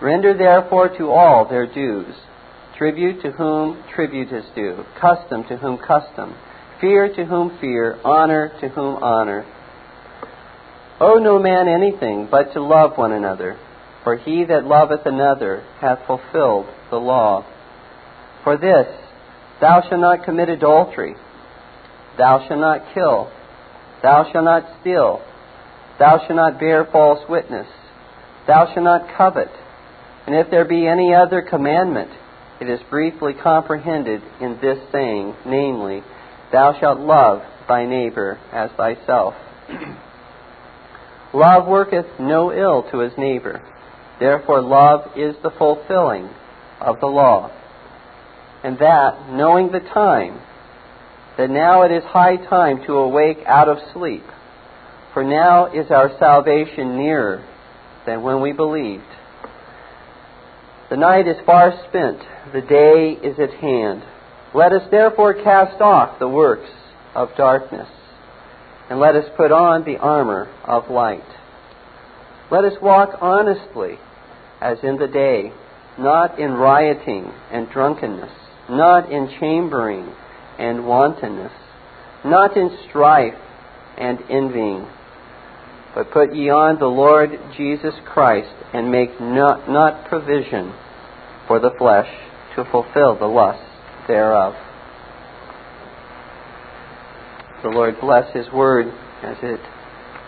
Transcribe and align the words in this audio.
Render 0.00 0.36
therefore 0.36 0.88
to 0.96 1.10
all 1.10 1.48
their 1.48 1.66
dues 1.66 2.14
tribute 2.78 3.20
to 3.20 3.30
whom 3.32 3.82
tribute 3.94 4.32
is 4.32 4.44
due, 4.54 4.84
custom 4.98 5.44
to 5.44 5.56
whom 5.58 5.76
custom, 5.76 6.34
fear 6.80 7.14
to 7.14 7.26
whom 7.26 7.58
fear, 7.60 7.98
honor 8.02 8.50
to 8.58 8.68
whom 8.70 9.02
honor. 9.02 9.44
Owe 10.98 11.18
no 11.18 11.38
man 11.38 11.68
anything 11.68 12.26
but 12.30 12.54
to 12.54 12.62
love 12.62 12.96
one 12.96 13.12
another, 13.12 13.58
for 14.02 14.16
he 14.16 14.44
that 14.46 14.64
loveth 14.64 15.04
another 15.04 15.62
hath 15.78 16.06
fulfilled 16.06 16.66
the 16.88 16.96
law. 16.96 17.44
For 18.44 18.56
this, 18.56 18.86
thou 19.60 19.82
shalt 19.86 20.00
not 20.00 20.24
commit 20.24 20.48
adultery, 20.48 21.16
thou 22.16 22.46
shalt 22.48 22.60
not 22.60 22.94
kill. 22.94 23.30
Thou 24.02 24.30
shalt 24.32 24.44
not 24.44 24.64
steal. 24.80 25.20
Thou 25.98 26.18
shalt 26.18 26.36
not 26.36 26.58
bear 26.58 26.86
false 26.86 27.20
witness. 27.28 27.66
Thou 28.46 28.72
shalt 28.72 28.84
not 28.84 29.14
covet. 29.16 29.50
And 30.30 30.38
if 30.38 30.48
there 30.48 30.64
be 30.64 30.86
any 30.86 31.12
other 31.12 31.42
commandment, 31.42 32.08
it 32.60 32.70
is 32.70 32.78
briefly 32.88 33.32
comprehended 33.34 34.22
in 34.40 34.60
this 34.60 34.78
saying, 34.92 35.34
namely, 35.44 36.04
Thou 36.52 36.78
shalt 36.78 37.00
love 37.00 37.42
thy 37.66 37.84
neighbor 37.84 38.38
as 38.52 38.70
thyself. 38.76 39.34
love 41.34 41.66
worketh 41.66 42.06
no 42.20 42.52
ill 42.52 42.88
to 42.92 43.00
his 43.00 43.10
neighbor. 43.18 43.60
Therefore, 44.20 44.62
love 44.62 45.18
is 45.18 45.34
the 45.42 45.50
fulfilling 45.50 46.30
of 46.80 47.00
the 47.00 47.08
law. 47.08 47.50
And 48.62 48.78
that, 48.78 49.32
knowing 49.32 49.72
the 49.72 49.80
time, 49.80 50.40
that 51.38 51.50
now 51.50 51.82
it 51.82 51.90
is 51.90 52.04
high 52.04 52.36
time 52.36 52.84
to 52.86 52.92
awake 52.98 53.38
out 53.46 53.68
of 53.68 53.78
sleep, 53.92 54.22
for 55.12 55.24
now 55.24 55.74
is 55.74 55.90
our 55.90 56.16
salvation 56.20 56.96
nearer 56.96 57.44
than 58.06 58.22
when 58.22 58.40
we 58.40 58.52
believed. 58.52 59.02
The 60.90 60.96
night 60.96 61.28
is 61.28 61.36
far 61.46 61.72
spent, 61.88 62.18
the 62.52 62.62
day 62.62 63.16
is 63.22 63.38
at 63.38 63.54
hand. 63.60 64.02
Let 64.52 64.72
us 64.72 64.82
therefore 64.90 65.34
cast 65.34 65.80
off 65.80 66.18
the 66.18 66.28
works 66.28 66.68
of 67.14 67.28
darkness, 67.36 67.88
and 68.90 68.98
let 68.98 69.14
us 69.14 69.24
put 69.36 69.52
on 69.52 69.84
the 69.84 69.98
armor 69.98 70.52
of 70.64 70.90
light. 70.90 71.22
Let 72.50 72.64
us 72.64 72.72
walk 72.82 73.10
honestly 73.20 74.00
as 74.60 74.78
in 74.82 74.96
the 74.96 75.06
day, 75.06 75.52
not 75.96 76.40
in 76.40 76.54
rioting 76.54 77.32
and 77.52 77.70
drunkenness, 77.70 78.32
not 78.68 79.12
in 79.12 79.28
chambering 79.38 80.12
and 80.58 80.88
wantonness, 80.88 81.52
not 82.24 82.56
in 82.56 82.76
strife 82.88 83.38
and 83.96 84.18
envying. 84.28 84.86
But 85.94 86.10
put 86.10 86.34
ye 86.34 86.50
on 86.50 86.78
the 86.78 86.86
Lord 86.86 87.30
Jesus 87.56 87.94
Christ, 88.06 88.54
and 88.72 88.90
make 88.90 89.20
not, 89.20 89.68
not 89.68 90.08
provision 90.08 90.72
for 91.48 91.58
the 91.58 91.72
flesh 91.78 92.08
to 92.56 92.64
fulfill 92.70 93.18
the 93.18 93.26
lusts 93.26 93.64
thereof. 94.06 94.54
The 97.62 97.68
Lord 97.68 98.00
bless 98.00 98.32
His 98.34 98.50
word 98.52 98.86
as 99.22 99.36
it 99.42 99.60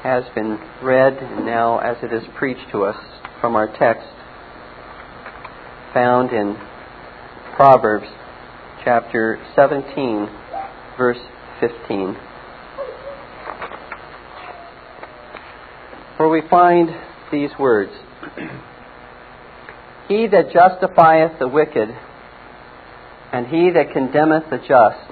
has 0.02 0.24
been 0.34 0.58
read 0.82 1.14
and 1.14 1.46
now 1.46 1.78
as 1.78 1.96
it 2.02 2.12
is 2.12 2.24
preached 2.36 2.70
to 2.72 2.84
us 2.84 2.96
from 3.40 3.54
our 3.54 3.68
text 3.78 4.08
found 5.94 6.30
in 6.30 6.56
Proverbs 7.54 8.06
chapter 8.84 9.38
17, 9.54 10.28
verse 10.96 11.18
15. 11.60 12.31
Where 16.22 16.30
we 16.30 16.48
find 16.48 16.88
these 17.32 17.50
words 17.58 17.90
He 20.06 20.28
that 20.28 20.52
justifieth 20.52 21.40
the 21.40 21.48
wicked, 21.48 21.88
and 23.32 23.48
he 23.48 23.70
that 23.72 23.92
condemneth 23.92 24.48
the 24.48 24.58
just, 24.58 25.10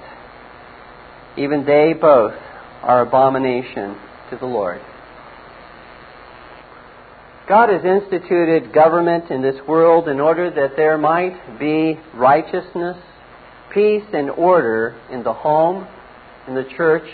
even 1.37 1.65
they 1.65 1.91
both 1.91 2.33
are 2.81 3.01
abomination 3.01 3.97
to 4.29 4.37
the 4.37 4.45
Lord. 4.45 4.79
God 7.49 7.67
has 7.67 7.83
instituted 7.83 8.71
government 8.71 9.31
in 9.31 9.41
this 9.41 9.59
world 9.67 10.07
in 10.07 10.21
order 10.21 10.49
that 10.49 10.77
there 10.77 10.97
might 10.97 11.59
be 11.59 11.99
righteousness 12.13 12.95
peace 13.73 14.07
and 14.13 14.29
order 14.29 14.95
in 15.11 15.23
the 15.23 15.33
home, 15.33 15.85
in 16.47 16.55
the 16.55 16.69
church, 16.77 17.09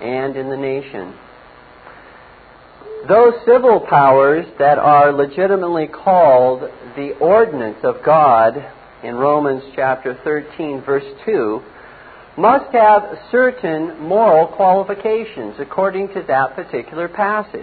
and 0.00 0.34
in 0.34 0.50
the 0.50 0.56
nation. 0.56 1.14
Those 3.06 3.34
civil 3.46 3.80
powers 3.80 4.44
that 4.58 4.78
are 4.78 5.12
legitimately 5.12 5.86
called 5.86 6.62
the 6.96 7.16
ordinance 7.20 7.78
of 7.84 8.02
God 8.04 8.62
in 9.04 9.14
Romans 9.14 9.62
chapter 9.76 10.18
13, 10.24 10.82
verse 10.82 11.04
2, 11.24 11.62
must 12.36 12.72
have 12.72 13.18
certain 13.30 14.00
moral 14.00 14.48
qualifications 14.48 15.54
according 15.60 16.08
to 16.08 16.24
that 16.26 16.56
particular 16.56 17.08
passage. 17.08 17.62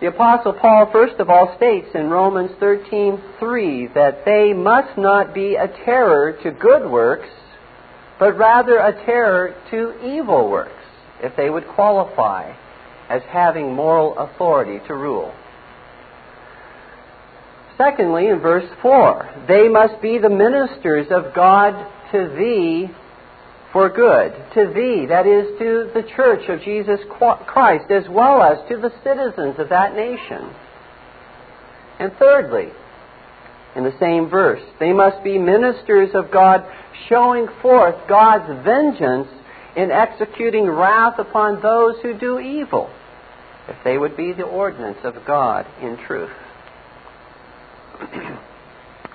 The 0.00 0.06
apostle 0.06 0.52
Paul 0.52 0.88
first 0.92 1.18
of 1.18 1.28
all 1.28 1.56
states 1.56 1.88
in 1.94 2.08
Romans 2.08 2.52
13:3 2.60 3.94
that 3.94 4.24
they 4.24 4.52
must 4.52 4.96
not 4.96 5.34
be 5.34 5.56
a 5.56 5.68
terror 5.68 6.32
to 6.42 6.50
good 6.50 6.88
works, 6.88 7.28
but 8.18 8.38
rather 8.38 8.78
a 8.78 8.92
terror 9.04 9.54
to 9.70 9.94
evil 10.04 10.48
works, 10.48 10.84
if 11.22 11.34
they 11.36 11.50
would 11.50 11.66
qualify 11.66 12.52
as 13.08 13.22
having 13.28 13.74
moral 13.74 14.16
authority 14.18 14.84
to 14.86 14.94
rule. 14.94 15.32
Secondly, 17.78 18.28
in 18.28 18.40
verse 18.40 18.68
4, 18.80 19.44
they 19.48 19.68
must 19.68 20.00
be 20.00 20.18
the 20.18 20.30
ministers 20.30 21.06
of 21.10 21.34
God 21.34 21.72
to 22.12 22.28
thee 22.38 22.90
for 23.72 23.90
good 23.90 24.32
to 24.54 24.72
thee, 24.72 25.04
that 25.06 25.26
is, 25.26 25.58
to 25.58 25.90
the 25.92 26.08
church 26.16 26.48
of 26.48 26.62
Jesus 26.62 26.98
Christ, 27.10 27.90
as 27.90 28.08
well 28.08 28.42
as 28.42 28.66
to 28.70 28.78
the 28.78 28.92
citizens 29.04 29.58
of 29.58 29.68
that 29.68 29.94
nation. 29.94 30.50
And 31.98 32.12
thirdly, 32.18 32.72
in 33.74 33.84
the 33.84 33.94
same 34.00 34.30
verse, 34.30 34.62
they 34.80 34.94
must 34.94 35.22
be 35.22 35.38
ministers 35.38 36.10
of 36.14 36.30
God, 36.30 36.64
showing 37.10 37.48
forth 37.60 37.96
God's 38.08 38.64
vengeance 38.64 39.28
in 39.76 39.90
executing 39.90 40.66
wrath 40.66 41.18
upon 41.18 41.60
those 41.60 41.96
who 42.00 42.18
do 42.18 42.38
evil, 42.38 42.88
if 43.68 43.76
they 43.84 43.98
would 43.98 44.16
be 44.16 44.32
the 44.32 44.44
ordinance 44.44 44.98
of 45.04 45.14
God 45.26 45.66
in 45.82 45.96
truth. 46.06 46.30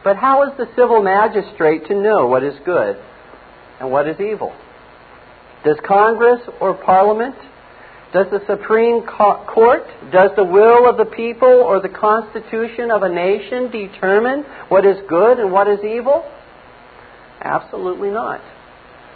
but 0.04 0.18
how 0.18 0.44
is 0.50 0.58
the 0.58 0.68
civil 0.76 1.02
magistrate 1.02 1.86
to 1.88 2.02
know 2.02 2.28
what 2.28 2.44
is 2.44 2.56
good 2.66 3.02
and 3.80 3.92
what 3.92 4.08
is 4.08 4.20
evil? 4.20 4.54
Does 5.64 5.78
Congress 5.86 6.42
or 6.60 6.74
Parliament, 6.74 7.36
does 8.12 8.28
the 8.32 8.42
Supreme 8.48 9.04
Court, 9.04 9.86
does 10.12 10.32
the 10.36 10.44
will 10.44 10.90
of 10.90 10.98
the 10.98 11.06
people 11.06 11.48
or 11.48 11.80
the 11.80 11.90
Constitution 11.90 12.92
of 12.92 13.04
a 13.04 13.10
nation 13.10 13.72
determine 13.72 14.44
what 14.70 14.86
is 14.86 14.98
good 15.08 15.40
and 15.40 15.52
what 15.52 15.68
is 15.68 15.80
evil? 15.84 16.26
Absolutely 17.42 18.10
not. 18.10 18.42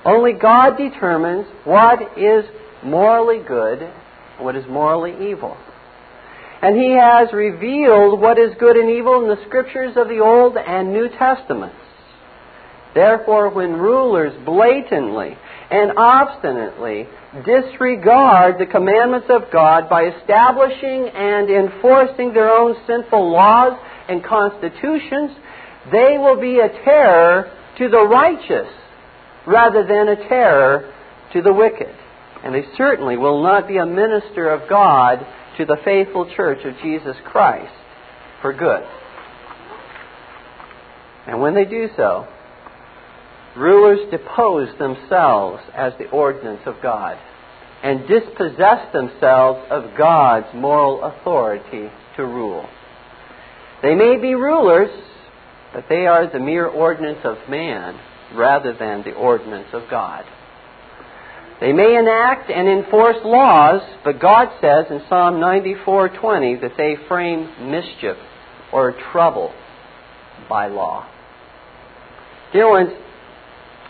Only 0.06 0.34
God 0.34 0.78
determines 0.78 1.48
what 1.64 2.18
is 2.18 2.46
morally 2.84 3.40
good 3.40 3.92
what 4.40 4.56
is 4.56 4.66
morally 4.68 5.32
evil. 5.32 5.58
And 6.62 6.76
he 6.78 6.92
has 6.92 7.32
revealed 7.34 8.20
what 8.20 8.40
is 8.40 8.56
good 8.60 8.76
and 8.76 8.90
evil 8.90 9.22
in 9.22 9.30
the 9.30 9.44
scriptures 9.46 9.96
of 9.98 10.08
the 10.08 10.20
Old 10.20 10.58
and 10.58 10.94
New 10.94 11.10
Testaments. 11.10 11.76
Therefore, 12.94 13.50
when 13.50 13.74
rulers 13.74 14.34
blatantly 14.46 15.38
and 15.70 15.92
obstinately 15.98 17.08
disregard 17.46 18.58
the 18.58 18.66
commandments 18.66 19.28
of 19.30 19.52
God 19.52 19.90
by 19.90 20.06
establishing 20.06 21.10
and 21.10 21.50
enforcing 21.50 22.34
their 22.34 22.50
own 22.50 22.76
sinful 22.88 23.32
laws 23.32 23.78
and 24.08 24.24
constitutions, 24.24 25.32
they 25.92 26.18
will 26.18 26.40
be 26.40 26.60
a 26.60 26.70
terror 26.70 27.52
to 27.78 27.90
the 27.90 28.08
righteous 28.08 28.70
rather 29.46 29.86
than 29.86 30.08
a 30.08 30.28
terror 30.30 30.94
to 31.34 31.42
the 31.42 31.54
wicked. 31.54 31.94
And 32.46 32.54
they 32.54 32.64
certainly 32.78 33.18
will 33.18 33.42
not 33.42 33.68
be 33.68 33.78
a 33.78 33.86
minister 33.86 34.52
of 34.52 34.70
God 34.70 35.26
to 35.58 35.66
the 35.66 35.78
faithful 35.84 36.32
church 36.36 36.64
of 36.64 36.78
Jesus 36.84 37.16
Christ 37.26 37.74
for 38.42 38.54
good. 38.54 38.84
And 41.28 41.42
when 41.42 41.56
they 41.56 41.66
do 41.66 41.90
so, 41.98 42.28
rulers 43.58 44.12
depose 44.12 44.70
themselves 44.78 45.64
as 45.74 45.94
the 45.98 46.08
ordinance 46.12 46.62
of 46.68 46.76
God 46.84 47.18
and 47.82 48.08
dispossess 48.08 48.94
themselves 48.94 49.66
of 49.72 49.98
God's 49.98 50.48
moral 50.54 51.04
authority 51.04 51.90
to 52.16 52.26
rule. 52.26 52.68
They 53.82 53.96
may 53.96 54.18
be 54.18 54.36
rulers, 54.36 54.92
but 55.74 55.86
they 55.90 56.06
are 56.06 56.32
the 56.32 56.40
mere 56.40 56.68
ordinance 56.68 57.20
of 57.24 57.38
man 57.50 58.00
rather 58.36 58.74
than 58.78 59.04
the 59.04 59.14
ordinance 59.14 59.70
of 59.74 59.90
God. 59.90 60.26
They 61.60 61.72
may 61.72 61.96
enact 61.98 62.52
and 62.52 62.68
enforce 62.68 63.18
laws, 63.24 63.82
but 64.04 64.20
God 64.20 64.50
says 64.60 64.86
in 64.90 65.02
Psalm 65.08 65.40
94:20 65.40 66.62
that 66.62 66.76
they 66.78 66.96
frame 67.08 67.72
mischief 67.72 68.18
or 68.74 68.92
trouble 69.12 69.54
by 70.50 70.68
law. 70.68 71.06
Dear 72.52 72.70
ones, 72.70 72.92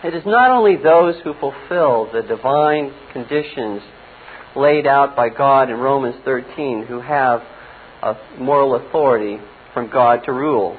it 0.03 0.13
is 0.13 0.23
not 0.25 0.51
only 0.51 0.75
those 0.75 1.15
who 1.23 1.33
fulfill 1.33 2.09
the 2.13 2.21
divine 2.21 2.94
conditions 3.12 3.81
laid 4.56 4.85
out 4.85 5.15
by 5.15 5.29
God 5.29 5.69
in 5.69 5.77
Romans 5.77 6.15
13 6.23 6.85
who 6.88 7.01
have 7.01 7.41
a 8.03 8.15
moral 8.38 8.75
authority 8.75 9.39
from 9.73 9.89
God 9.89 10.23
to 10.25 10.31
rule. 10.31 10.77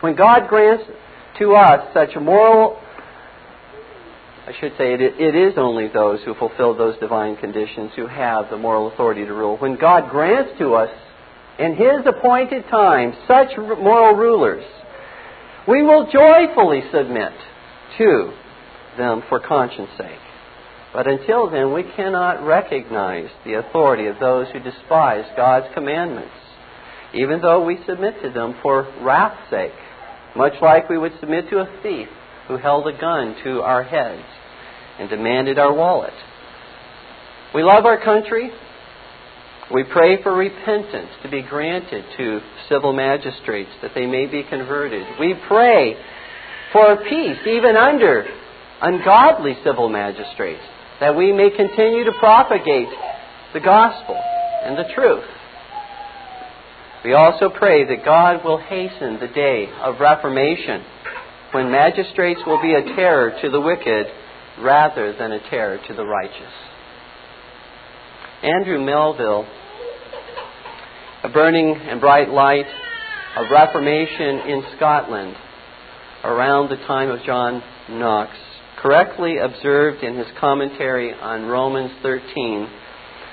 When 0.00 0.16
God 0.16 0.48
grants 0.48 0.84
to 1.38 1.54
us 1.54 1.92
such 1.92 2.16
moral 2.16 2.81
I 4.44 4.52
should 4.58 4.72
say 4.76 4.94
it, 4.94 5.00
it 5.00 5.36
is 5.36 5.54
only 5.56 5.86
those 5.86 6.18
who 6.24 6.34
fulfill 6.34 6.76
those 6.76 6.98
divine 6.98 7.36
conditions 7.36 7.92
who 7.94 8.08
have 8.08 8.50
the 8.50 8.56
moral 8.56 8.88
authority 8.88 9.24
to 9.24 9.32
rule. 9.32 9.56
When 9.56 9.76
God 9.76 10.10
grants 10.10 10.58
to 10.58 10.74
us 10.74 10.90
in 11.60 11.76
His 11.76 12.04
appointed 12.06 12.64
time 12.68 13.14
such 13.28 13.56
moral 13.56 14.16
rulers, 14.16 14.64
we 15.68 15.84
will 15.84 16.10
joyfully 16.10 16.82
submit 16.92 17.32
to 17.98 18.32
them 18.98 19.22
for 19.28 19.38
conscience 19.38 19.90
sake. 19.96 20.18
But 20.92 21.06
until 21.06 21.48
then, 21.48 21.72
we 21.72 21.84
cannot 21.94 22.44
recognize 22.44 23.28
the 23.44 23.54
authority 23.54 24.08
of 24.08 24.18
those 24.18 24.48
who 24.52 24.58
despise 24.58 25.24
God's 25.36 25.72
commandments, 25.72 26.34
even 27.14 27.40
though 27.40 27.64
we 27.64 27.78
submit 27.86 28.20
to 28.22 28.30
them 28.30 28.56
for 28.60 28.92
wrath's 29.02 29.48
sake, 29.50 29.72
much 30.34 30.54
like 30.60 30.88
we 30.88 30.98
would 30.98 31.12
submit 31.20 31.48
to 31.50 31.60
a 31.60 31.80
thief 31.84 32.08
who 32.48 32.56
held 32.56 32.86
a 32.86 32.98
gun 32.98 33.36
to 33.44 33.62
our 33.62 33.82
heads 33.82 34.24
and 34.98 35.08
demanded 35.08 35.58
our 35.58 35.72
wallet. 35.72 36.14
We 37.54 37.62
love 37.62 37.84
our 37.84 38.02
country. 38.02 38.50
We 39.72 39.84
pray 39.84 40.22
for 40.22 40.34
repentance 40.34 41.10
to 41.22 41.30
be 41.30 41.42
granted 41.42 42.04
to 42.16 42.40
civil 42.68 42.92
magistrates 42.92 43.70
that 43.80 43.92
they 43.94 44.06
may 44.06 44.26
be 44.26 44.42
converted. 44.42 45.06
We 45.18 45.34
pray 45.48 45.96
for 46.72 46.96
peace 47.08 47.38
even 47.46 47.76
under 47.76 48.26
ungodly 48.80 49.56
civil 49.64 49.88
magistrates 49.88 50.62
that 51.00 51.16
we 51.16 51.32
may 51.32 51.50
continue 51.50 52.04
to 52.04 52.12
propagate 52.18 52.88
the 53.54 53.60
gospel 53.60 54.14
and 54.16 54.76
the 54.76 54.92
truth. 54.94 55.24
We 57.04 57.14
also 57.14 57.48
pray 57.48 57.84
that 57.84 58.04
God 58.04 58.44
will 58.44 58.58
hasten 58.58 59.18
the 59.18 59.28
day 59.28 59.68
of 59.82 60.00
reformation 60.00 60.84
when 61.52 61.70
magistrates 61.70 62.40
will 62.46 62.60
be 62.60 62.74
a 62.74 62.94
terror 62.96 63.38
to 63.42 63.50
the 63.50 63.60
wicked 63.60 64.06
rather 64.60 65.14
than 65.16 65.32
a 65.32 65.50
terror 65.50 65.78
to 65.86 65.94
the 65.94 66.04
righteous. 66.04 66.52
Andrew 68.42 68.78
Melville, 68.84 69.46
a 71.22 71.28
burning 71.28 71.76
and 71.76 72.00
bright 72.00 72.28
light 72.28 72.66
of 73.36 73.50
Reformation 73.50 74.40
in 74.48 74.62
Scotland 74.76 75.36
around 76.24 76.68
the 76.68 76.76
time 76.86 77.10
of 77.10 77.22
John 77.24 77.62
Knox, 77.88 78.32
correctly 78.78 79.38
observed 79.38 80.02
in 80.02 80.16
his 80.16 80.26
commentary 80.40 81.12
on 81.12 81.46
Romans 81.46 81.92
13 82.02 82.68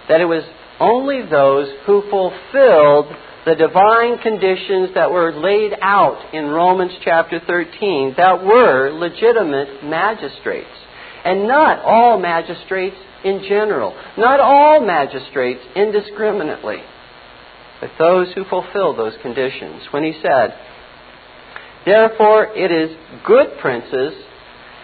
that 0.10 0.22
it 0.22 0.26
was 0.26 0.44
only 0.80 1.22
those 1.30 1.70
who 1.86 2.04
fulfilled 2.10 3.08
the 3.46 3.56
divine 3.56 4.18
conditions 4.20 4.90
that 4.96 5.12
were 5.12 5.32
laid 5.32 5.74
out 5.82 6.34
in 6.34 6.48
Romans 6.48 6.92
chapter 7.04 7.40
13 7.46 8.16
that 8.18 8.44
were 8.44 8.92
legitimate 8.92 9.84
magistrates. 9.84 10.68
And 11.24 11.48
not 11.48 11.84
all 11.84 12.20
magistrates 12.20 12.96
in 13.24 13.44
general, 13.48 13.96
not 14.18 14.40
all 14.40 14.86
magistrates 14.86 15.62
indiscriminately, 15.76 16.78
but 17.82 17.92
those 18.00 18.28
who 18.34 18.46
fulfill 18.46 18.96
those 18.96 19.14
conditions. 19.22 19.84
When 19.92 20.04
he 20.04 20.14
said, 20.22 20.58
Therefore, 21.86 22.56
it 22.56 22.72
is 22.72 22.96
good 23.26 23.58
princes 23.60 24.14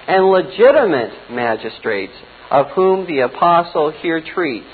and 0.08 0.26
legitimate 0.26 1.32
magistrates 1.32 2.14
of 2.52 2.68
whom 2.76 3.08
the 3.08 3.20
apostle 3.20 3.92
here 3.92 4.22
treats 4.22 4.68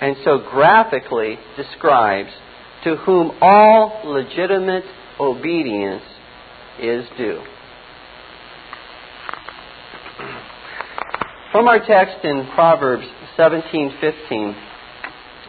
and 0.00 0.16
so 0.24 0.38
graphically 0.38 1.38
describes 1.56 2.30
to 2.84 2.96
whom 2.96 3.32
all 3.40 4.02
legitimate 4.04 4.84
obedience 5.18 6.02
is 6.80 7.04
due. 7.16 7.42
From 11.52 11.66
our 11.66 11.84
text 11.84 12.24
in 12.24 12.46
Proverbs 12.54 13.06
17:15, 13.36 14.54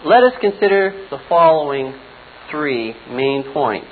let 0.03 0.23
us 0.23 0.33
consider 0.41 1.07
the 1.09 1.19
following 1.29 1.93
three 2.49 2.95
main 3.09 3.43
points. 3.53 3.87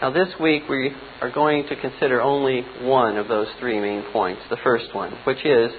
Now, 0.00 0.10
this 0.10 0.28
week 0.40 0.68
we 0.68 0.92
are 1.20 1.30
going 1.30 1.66
to 1.68 1.76
consider 1.76 2.20
only 2.20 2.62
one 2.82 3.16
of 3.16 3.28
those 3.28 3.48
three 3.60 3.78
main 3.80 4.02
points, 4.12 4.42
the 4.50 4.56
first 4.56 4.94
one, 4.94 5.12
which 5.24 5.44
is 5.44 5.72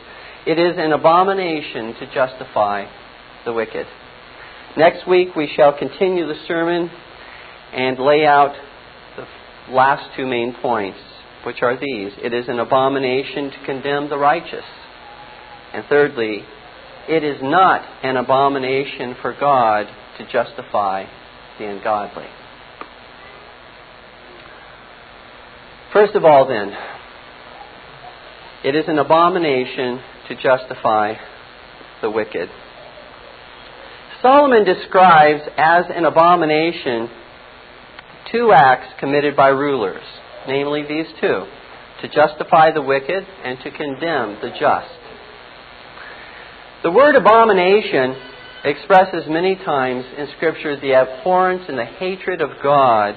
it 0.46 0.60
is 0.60 0.78
an 0.78 0.94
abomination 0.94 1.96
to 1.96 2.06
justify 2.14 2.86
the 3.46 3.54
wicked. 3.54 3.88
Next 4.78 5.08
week 5.08 5.36
we 5.38 5.50
shall 5.56 5.78
continue 5.78 6.28
the 6.28 6.36
sermon 6.50 6.92
and 7.74 7.98
lay 7.98 8.26
out 8.26 8.54
the 9.16 9.26
last 9.74 10.16
two 10.18 10.26
main 10.26 10.54
points, 10.62 11.00
which 11.46 11.62
are 11.62 11.80
these 11.80 12.12
it 12.22 12.34
is 12.34 12.50
an 12.50 12.60
abomination 12.60 13.52
to 13.52 13.66
condemn 13.66 14.10
the 14.10 14.18
righteous. 14.18 14.66
And 15.74 15.86
thirdly, 15.88 16.44
it 17.08 17.24
is 17.24 17.38
not 17.42 17.86
an 18.04 18.18
abomination 18.18 19.16
for 19.22 19.34
God 19.40 19.88
to 20.18 20.26
justify 20.30 21.06
the 21.58 21.68
ungodly. 21.68 22.28
First 25.94 26.16
of 26.16 26.26
all, 26.26 26.48
then, 26.50 26.74
it 28.66 28.76
is 28.76 28.90
an 28.90 29.00
abomination 29.00 30.02
to 30.28 30.36
justify 30.36 31.14
the 32.02 32.12
wicked. 32.12 32.50
Solomon 34.26 34.66
describes 34.66 35.44
as 35.56 35.86
an 35.94 36.04
abomination 36.04 37.08
two 38.32 38.52
acts 38.52 38.88
committed 39.00 39.36
by 39.36 39.50
rulers, 39.50 40.02
namely 40.48 40.82
these 40.82 41.06
two 41.22 41.46
to 42.02 42.08
justify 42.08 42.72
the 42.72 42.82
wicked 42.82 43.24
and 43.44 43.60
to 43.60 43.70
condemn 43.70 44.42
the 44.42 44.50
just. 44.60 44.90
The 46.82 46.90
word 46.90 47.14
abomination 47.14 48.16
expresses 48.64 49.26
many 49.30 49.58
times 49.58 50.06
in 50.18 50.28
Scripture 50.38 50.80
the 50.82 50.96
abhorrence 50.96 51.66
and 51.68 51.78
the 51.78 51.86
hatred 51.86 52.42
of 52.42 52.50
God 52.64 53.14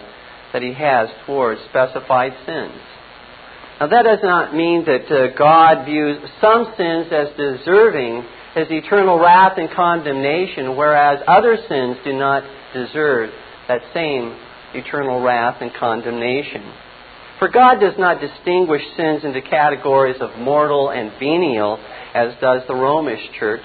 that 0.53 0.61
He 0.61 0.75
has 0.75 1.09
towards 1.25 1.63
specified 1.71 2.35
sins. 2.45 2.83
Now, 3.81 3.87
that 3.87 4.03
does 4.03 4.21
not 4.23 4.55
mean 4.55 4.85
that 4.85 5.11
uh, 5.11 5.35
God 5.39 5.87
views 5.87 6.19
some 6.43 6.75
sins 6.77 7.07
as 7.11 7.29
deserving 7.35 8.27
His 8.59 8.67
eternal 8.71 9.21
wrath 9.21 9.57
and 9.57 9.71
condemnation, 9.71 10.77
whereas 10.77 11.23
other 11.29 11.57
sins 11.69 11.97
do 12.03 12.13
not 12.13 12.43
deserve 12.75 13.31
that 13.69 13.83
same 13.95 14.37
eternal 14.75 15.21
wrath 15.21 15.59
and 15.61 15.73
condemnation. 15.75 16.73
For 17.39 17.49
God 17.49 17.79
does 17.79 17.95
not 17.99 18.21
distinguish 18.21 18.83
sins 18.97 19.23
into 19.23 19.43
categories 19.43 20.17
of 20.21 20.37
mortal 20.41 20.91
and 20.91 21.13
venial, 21.21 21.79
as 22.15 22.35
does 22.41 22.63
the 22.67 22.75
Romish 22.75 23.21
church, 23.39 23.63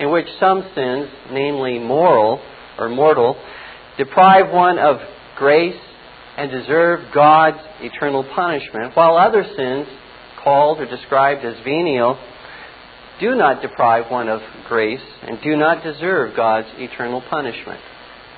in 0.00 0.10
which 0.10 0.26
some 0.40 0.68
sins, 0.74 1.08
namely 1.30 1.78
moral 1.78 2.40
or 2.76 2.88
mortal, 2.88 3.40
deprive 3.98 4.52
one 4.52 4.80
of 4.80 4.96
grace 5.36 5.80
and 6.36 6.50
deserve 6.50 7.14
God's 7.14 7.58
eternal 7.80 8.24
punishment, 8.34 8.96
while 8.96 9.16
other 9.16 9.44
sins, 9.56 9.86
called 10.42 10.80
or 10.80 10.86
described 10.86 11.44
as 11.44 11.54
venial, 11.62 12.18
do 13.20 13.34
not 13.34 13.62
deprive 13.62 14.10
one 14.10 14.28
of 14.28 14.40
grace 14.68 15.00
and 15.22 15.40
do 15.42 15.56
not 15.56 15.82
deserve 15.82 16.36
God's 16.36 16.68
eternal 16.76 17.22
punishment. 17.28 17.80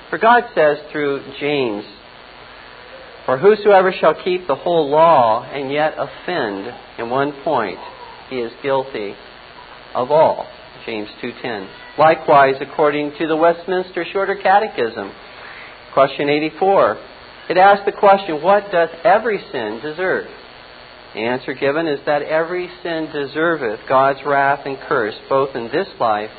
For 0.09 0.17
God 0.17 0.43
says 0.55 0.77
through 0.91 1.23
James, 1.39 1.85
For 3.25 3.37
whosoever 3.37 3.93
shall 3.93 4.15
keep 4.23 4.47
the 4.47 4.55
whole 4.55 4.89
law 4.89 5.43
and 5.43 5.71
yet 5.71 5.93
offend 5.97 6.73
in 6.97 7.09
one 7.09 7.33
point, 7.43 7.79
he 8.29 8.37
is 8.37 8.51
guilty 8.63 9.15
of 9.93 10.11
all. 10.11 10.47
James 10.85 11.09
2:10. 11.21 11.67
Likewise, 11.97 12.55
according 12.59 13.13
to 13.19 13.27
the 13.27 13.35
Westminster 13.35 14.05
Shorter 14.11 14.35
Catechism, 14.35 15.11
question 15.93 16.29
84, 16.29 16.97
it 17.49 17.57
asks 17.57 17.85
the 17.85 17.91
question, 17.91 18.41
what 18.41 18.71
does 18.71 18.89
every 19.03 19.43
sin 19.51 19.79
deserve? 19.81 20.27
The 21.13 21.21
answer 21.21 21.53
given 21.53 21.87
is 21.87 21.99
that 22.05 22.21
every 22.21 22.69
sin 22.83 23.09
deserveth 23.13 23.87
God's 23.87 24.19
wrath 24.25 24.65
and 24.65 24.77
curse, 24.87 25.15
both 25.27 25.55
in 25.55 25.65
this 25.65 25.87
life 25.99 26.31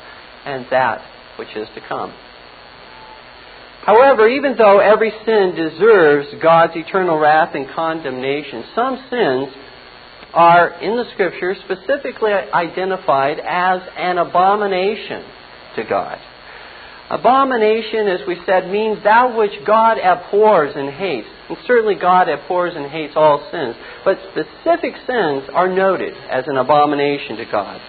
and 0.45 0.65
that 0.71 1.01
which 1.37 1.55
is 1.55 1.67
to 1.75 1.81
come. 1.87 2.13
However, 3.85 4.27
even 4.29 4.55
though 4.57 4.79
every 4.79 5.11
sin 5.25 5.55
deserves 5.55 6.27
God's 6.41 6.73
eternal 6.75 7.19
wrath 7.19 7.53
and 7.53 7.67
condemnation, 7.75 8.63
some 8.73 8.97
sins 9.09 9.49
are 10.33 10.69
in 10.81 10.95
the 10.95 11.05
Scripture 11.13 11.55
specifically 11.65 12.31
identified 12.31 13.39
as 13.39 13.81
an 13.97 14.17
abomination 14.17 15.23
to 15.75 15.83
God. 15.83 16.17
Abomination, 17.13 18.07
as 18.07 18.21
we 18.27 18.37
said, 18.43 18.71
means 18.71 18.97
that 19.03 19.37
which 19.37 19.51
God 19.67 19.99
abhors 19.99 20.73
and 20.75 20.89
hates. 20.89 21.27
And 21.47 21.57
certainly 21.67 21.93
God 21.93 22.27
abhors 22.27 22.73
and 22.75 22.89
hates 22.89 23.13
all 23.15 23.47
sins. 23.51 23.75
But 24.03 24.17
specific 24.31 24.95
sins 25.05 25.43
are 25.53 25.69
noted 25.69 26.15
as 26.29 26.45
an 26.47 26.57
abomination 26.57 27.37
to 27.37 27.45
God. 27.45 27.79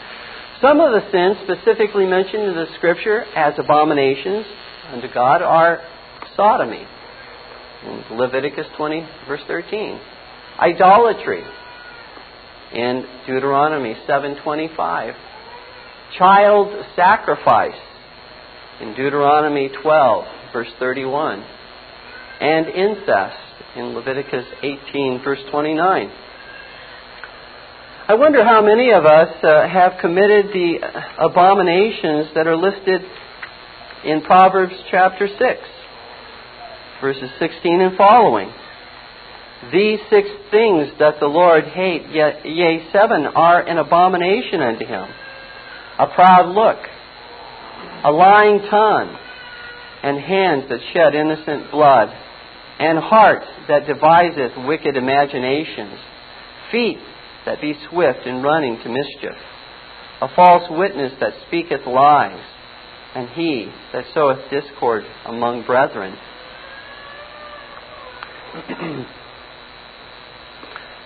Some 0.60 0.78
of 0.78 0.92
the 0.92 1.10
sins 1.10 1.38
specifically 1.42 2.04
mentioned 2.04 2.42
in 2.42 2.54
the 2.54 2.66
Scripture 2.76 3.24
as 3.34 3.54
abominations 3.58 4.44
unto 4.92 5.12
God 5.12 5.40
are 5.40 5.80
sodomy, 6.36 6.86
in 7.86 8.18
Leviticus 8.18 8.66
20, 8.76 9.08
verse 9.26 9.42
13, 9.46 10.00
idolatry, 10.58 11.44
in 12.74 13.06
Deuteronomy 13.26 13.96
7:25, 14.06 15.14
child 16.18 16.84
sacrifice, 16.94 17.80
in 18.80 18.94
Deuteronomy 18.94 19.70
12, 19.82 20.24
verse 20.52 20.68
31, 20.78 21.44
and 22.40 22.66
incest 22.66 23.36
in 23.76 23.94
Leviticus 23.94 24.44
18, 24.62 25.22
verse 25.24 25.40
29. 25.50 26.10
I 28.06 28.14
wonder 28.14 28.44
how 28.44 28.62
many 28.62 28.90
of 28.92 29.04
us 29.06 29.34
uh, 29.42 29.68
have 29.68 30.00
committed 30.00 30.46
the 30.52 30.78
abominations 31.18 32.28
that 32.34 32.46
are 32.46 32.56
listed 32.56 33.00
in 34.04 34.20
Proverbs 34.22 34.74
chapter 34.90 35.26
6, 35.26 35.60
verses 37.00 37.30
16 37.38 37.80
and 37.80 37.96
following. 37.96 38.52
These 39.72 40.00
six 40.10 40.28
things 40.50 40.90
that 40.98 41.20
the 41.20 41.26
Lord 41.26 41.64
hate, 41.64 42.10
yea, 42.10 42.86
seven 42.92 43.26
are 43.26 43.60
an 43.60 43.78
abomination 43.78 44.60
unto 44.60 44.84
him 44.84 45.08
a 45.98 46.08
proud 46.08 46.54
look, 46.54 46.78
a 48.04 48.10
lying 48.10 48.60
tongue, 48.70 49.18
and 50.02 50.18
hands 50.20 50.64
that 50.68 50.80
shed 50.92 51.14
innocent 51.14 51.70
blood, 51.70 52.08
and 52.78 52.98
heart 52.98 53.42
that 53.68 53.86
deviseth 53.86 54.66
wicked 54.66 54.96
imaginations, 54.96 55.98
feet 56.70 56.98
that 57.46 57.60
be 57.60 57.74
swift 57.90 58.26
in 58.26 58.42
running 58.42 58.76
to 58.82 58.88
mischief, 58.88 59.36
a 60.20 60.28
false 60.34 60.64
witness 60.70 61.12
that 61.20 61.32
speaketh 61.46 61.86
lies, 61.86 62.42
and 63.14 63.28
he 63.30 63.70
that 63.92 64.04
soweth 64.12 64.50
discord 64.50 65.04
among 65.26 65.64
brethren. 65.64 66.16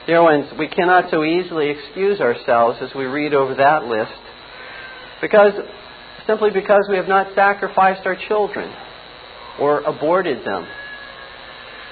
Dear 0.07 0.23
ones, 0.23 0.51
we 0.59 0.69
cannot 0.69 1.11
so 1.11 1.23
easily 1.23 1.69
excuse 1.71 2.19
ourselves 2.21 2.79
as 2.81 2.95
we 2.97 3.05
read 3.05 3.35
over 3.35 3.55
that 3.55 3.85
list 3.85 4.21
because 5.21 5.53
simply 6.29 6.51
because 6.51 6.87
we 6.91 6.97
have 6.97 7.09
not 7.09 7.35
sacrificed 7.35 8.07
our 8.07 8.17
children 8.29 8.71
or 9.59 9.81
aborted 9.81 10.45
them. 10.45 10.69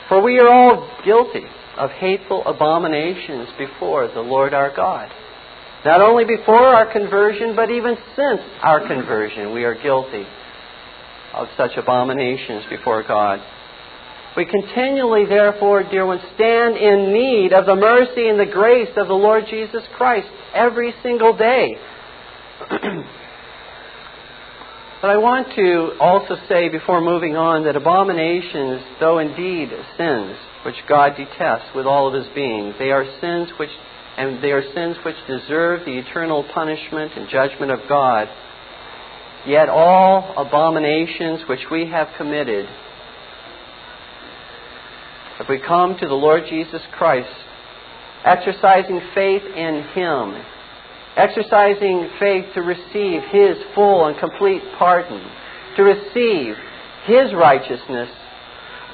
For 0.09 0.23
we 0.23 0.39
are 0.39 0.49
all 0.49 0.89
guilty 1.05 1.47
of 1.77 1.91
hateful 1.91 2.47
abominations 2.47 3.49
before 3.59 4.07
the 4.09 4.21
Lord 4.21 4.55
our 4.55 4.75
God. 4.77 5.11
Not 5.85 6.01
only 6.01 6.25
before 6.25 6.67
our 6.67 6.93
conversion, 6.93 7.57
but 7.57 7.71
even 7.71 7.97
since 8.15 8.41
our 8.63 8.87
conversion, 8.87 9.53
we 9.53 9.65
are 9.65 9.75
guilty 9.75 10.27
of 11.35 11.49
such 11.57 11.73
abominations 11.77 12.65
before 12.69 13.03
God. 13.03 13.41
We 14.37 14.45
continually, 14.45 15.25
therefore, 15.25 15.83
dear 15.85 16.05
ones, 16.05 16.21
stand 16.35 16.77
in 16.77 17.13
need 17.13 17.53
of 17.55 17.65
the 17.65 17.75
mercy 17.75 18.29
and 18.29 18.39
the 18.39 18.53
grace 18.53 18.91
of 18.97 19.09
the 19.09 19.15
Lord 19.15 19.45
Jesus 19.49 19.83
Christ 19.97 20.29
every 20.55 20.95
single 21.03 21.35
day. 21.37 21.79
but 25.01 25.11
I 25.11 25.17
want 25.19 25.55
to 25.55 25.93
also 26.01 26.37
say 26.49 26.69
before 26.69 27.01
moving 27.01 27.37
on 27.37 27.65
that 27.65 27.77
abominations, 27.77 28.83
though 29.01 29.19
indeed 29.19 29.71
sins 29.97 30.37
which 30.65 30.77
God 30.89 31.17
detests 31.17 31.75
with 31.75 31.87
all 31.87 32.09
of 32.09 32.15
his 32.15 32.33
being, 32.35 32.75
they 32.79 32.91
are 32.91 33.05
sins 33.21 33.51
which 33.59 33.71
and 34.17 34.43
they 34.43 34.51
are 34.51 34.63
sins 34.73 34.97
which 35.05 35.17
deserve 35.27 35.85
the 35.85 35.99
eternal 35.99 36.43
punishment 36.55 37.13
and 37.17 37.29
judgment 37.29 37.71
of 37.71 37.81
God. 37.87 38.29
Yet 39.47 39.69
all 39.69 40.35
abominations 40.39 41.43
which 41.49 41.61
we 41.71 41.87
have 41.91 42.09
committed 42.17 42.67
if 45.39 45.49
we 45.51 45.59
come 45.59 45.99
to 45.99 46.09
the 46.09 46.15
Lord 46.15 46.45
Jesus 46.49 46.81
Christ, 46.93 47.29
exercising 48.25 49.01
faith 49.15 49.43
in 49.43 49.83
Him, 49.95 50.35
exercising 51.17 52.11
faith 52.21 52.47
to 52.55 52.63
receive 52.63 53.23
His 53.31 53.57
full 53.75 54.07
and 54.07 54.19
complete 54.19 54.63
pardon, 54.79 55.23
to 55.77 55.83
receive 55.83 56.55
His 57.07 57.33
righteousness, 57.35 58.11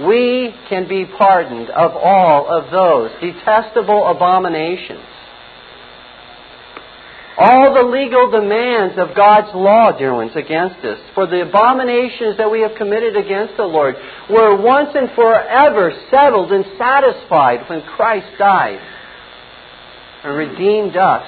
we 0.00 0.54
can 0.68 0.88
be 0.88 1.04
pardoned 1.04 1.68
of 1.70 1.92
all 1.92 2.48
of 2.48 2.70
those 2.70 3.10
detestable 3.20 4.06
abominations. 4.06 5.04
All 7.36 7.74
the 7.74 7.88
legal 7.88 8.30
demands 8.30 8.98
of 8.98 9.16
God's 9.16 9.54
law, 9.54 9.96
dear 9.96 10.14
ones, 10.14 10.32
against 10.36 10.84
us, 10.84 10.98
for 11.14 11.26
the 11.26 11.42
abominations 11.42 12.36
that 12.36 12.50
we 12.50 12.60
have 12.60 12.76
committed 12.76 13.16
against 13.16 13.56
the 13.56 13.64
Lord, 13.64 13.96
were 14.28 14.60
once 14.60 14.90
and 14.94 15.10
forever 15.14 15.92
settled 16.10 16.52
and 16.52 16.64
satisfied 16.76 17.68
when 17.68 17.82
Christ 17.82 18.26
died 18.38 18.80
and 20.24 20.36
redeemed 20.36 20.96
us, 20.96 21.26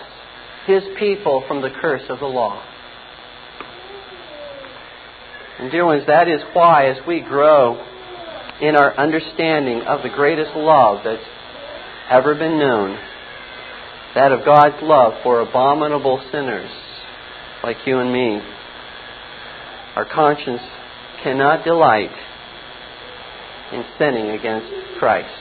His 0.67 0.83
people, 0.99 1.45
from 1.47 1.63
the 1.63 1.71
curse 1.81 2.03
of 2.09 2.21
the 2.21 2.27
law. 2.27 2.63
And, 5.59 5.71
dear 5.71 5.85
ones, 5.85 6.05
that 6.07 6.29
is 6.29 6.41
why, 6.53 6.87
as 6.87 6.97
we 7.07 7.21
grow 7.21 7.75
in 8.61 8.77
our 8.77 8.97
understanding 8.97 9.83
of 9.83 10.03
the 10.03 10.09
greatest 10.09 10.51
love 10.57 11.03
that's 11.05 11.23
ever 12.11 12.35
been 12.35 12.59
known, 12.59 12.99
that 14.15 14.33
of 14.33 14.45
God's 14.45 14.83
love 14.83 15.15
for 15.23 15.41
abominable 15.41 16.23
sinners 16.31 16.71
like 17.63 17.79
you 17.87 17.99
and 17.99 18.13
me. 18.13 18.41
Our 19.97 20.05
conscience 20.05 20.61
cannot 21.23 21.65
delight 21.65 22.13
in 23.73 23.85
sinning 23.99 24.31
against 24.31 24.99
Christ. 24.99 25.35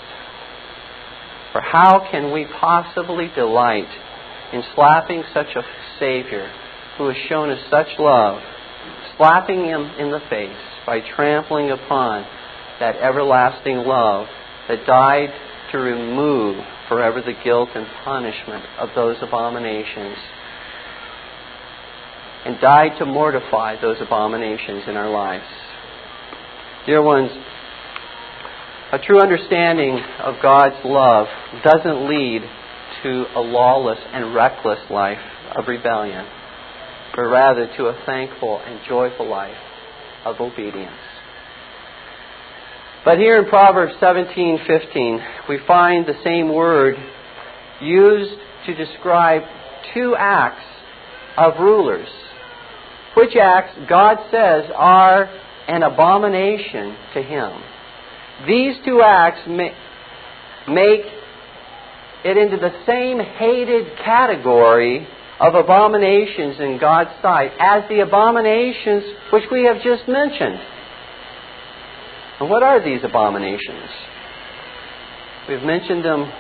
For 1.52 1.62
how 1.62 2.08
can 2.10 2.32
we 2.32 2.46
possibly 2.46 3.30
delight 3.36 3.90
in 4.54 4.64
slapping 4.76 5.24
such 5.34 5.48
a 5.56 5.64
Savior 6.00 6.52
who 6.98 7.08
has 7.08 7.18
shown 7.28 7.50
us 7.50 7.60
such 7.70 7.88
love, 7.98 8.40
slapping 9.18 9.66
him 9.66 9.82
in 9.98 10.12
the 10.12 10.22
face 10.30 10.56
by 10.86 11.00
trampling 11.16 11.72
upon 11.72 12.24
that 12.80 12.96
everlasting 12.98 13.78
love 13.78 14.28
that 14.68 14.86
died 14.86 15.30
to 15.72 15.78
remove 15.80 16.64
forever 16.88 17.22
the 17.22 17.34
guilt 17.44 17.70
and 17.74 17.88
punishment 18.04 18.64
of 18.78 18.90
those 18.96 19.18
abominations 19.22 20.18
and 22.46 22.60
died 22.60 22.98
to 23.00 23.06
mortify 23.06 23.80
those 23.82 23.98
abominations 24.02 24.84
in 24.88 24.98
our 24.98 25.10
lives. 25.10 25.46
Dear 26.86 27.02
ones, 27.02 27.32
a 28.92 29.00
true 29.00 29.22
understanding 29.22 29.98
of 30.22 30.36
God's 30.44 30.76
love 30.84 31.28
doesn't 31.64 32.08
lead 32.08 32.42
to 33.04 33.26
a 33.36 33.42
lawless 33.42 34.00
and 34.12 34.34
reckless 34.34 34.80
life 34.90 35.20
of 35.56 35.68
rebellion, 35.68 36.26
but 37.16 37.24
rather 37.24 37.68
to 37.78 37.88
a 37.88 38.04
thankful 38.06 38.60
and 38.60 38.80
joyful 38.88 39.30
life 39.30 39.58
of 40.26 40.40
obedience. 40.40 40.92
But 43.06 43.18
here 43.18 43.38
in 43.38 43.50
Proverbs 43.50 43.96
17:15, 44.00 45.22
we 45.50 45.58
find 45.68 46.06
the 46.06 46.18
same 46.24 46.54
word 46.54 46.98
used 47.82 48.36
to 48.66 48.74
describe 48.74 49.44
two 49.94 50.16
acts 50.16 50.64
of 51.38 51.60
rulers. 51.60 52.08
Which 53.16 53.36
acts 53.36 53.78
God 53.88 54.18
says 54.32 54.72
are 54.74 55.30
an 55.68 55.84
abomination 55.84 56.96
to 57.14 57.22
him. 57.22 57.52
These 58.48 58.78
two 58.86 59.02
acts 59.02 59.42
make 60.68 61.06
it 62.24 62.38
into 62.38 62.58
the 62.58 62.72
same 62.86 63.20
hated 63.20 63.98
category 63.98 65.08
of 65.40 65.56
abominations 65.56 66.60
in 66.60 66.78
God's 66.80 67.10
sight 67.22 67.52
as 67.60 67.84
the 67.90 68.00
abominations 68.00 69.04
which 69.32 69.44
we 69.52 69.66
have 69.66 69.82
just 69.84 70.08
mentioned. 70.08 70.60
And 72.40 72.50
what 72.50 72.64
are 72.64 72.84
these 72.84 73.02
abominations? 73.04 73.90
We've 75.50 75.64
mentioned 75.64 76.06
them 76.06 76.32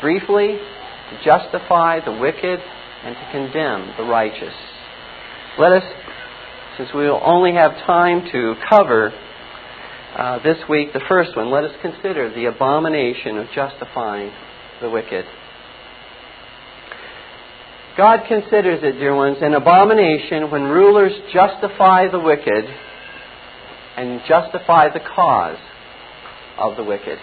briefly 0.00 0.58
to 1.10 1.24
justify 1.24 2.04
the 2.04 2.12
wicked 2.12 2.60
and 3.04 3.14
to 3.14 3.28
condemn 3.32 3.94
the 3.96 4.04
righteous. 4.04 4.54
Let 5.58 5.72
us, 5.72 5.84
since 6.76 6.90
we 6.94 7.04
will 7.04 7.20
only 7.22 7.54
have 7.54 7.72
time 7.86 8.24
to 8.30 8.54
cover 8.68 9.12
uh, 10.16 10.38
this 10.42 10.58
week 10.68 10.92
the 10.92 11.02
first 11.08 11.36
one, 11.36 11.50
let 11.50 11.64
us 11.64 11.72
consider 11.82 12.32
the 12.32 12.46
abomination 12.46 13.36
of 13.38 13.46
justifying 13.54 14.30
the 14.80 14.90
wicked. 14.90 15.24
God 17.96 18.20
considers 18.26 18.80
it, 18.82 18.98
dear 18.98 19.14
ones, 19.14 19.38
an 19.40 19.54
abomination 19.54 20.50
when 20.50 20.62
rulers 20.62 21.12
justify 21.32 22.10
the 22.10 22.18
wicked 22.18 22.64
and 23.96 24.20
justify 24.28 24.92
the 24.92 25.00
cause 25.00 25.58
of 26.58 26.76
the 26.76 26.82
wicked. 26.82 27.18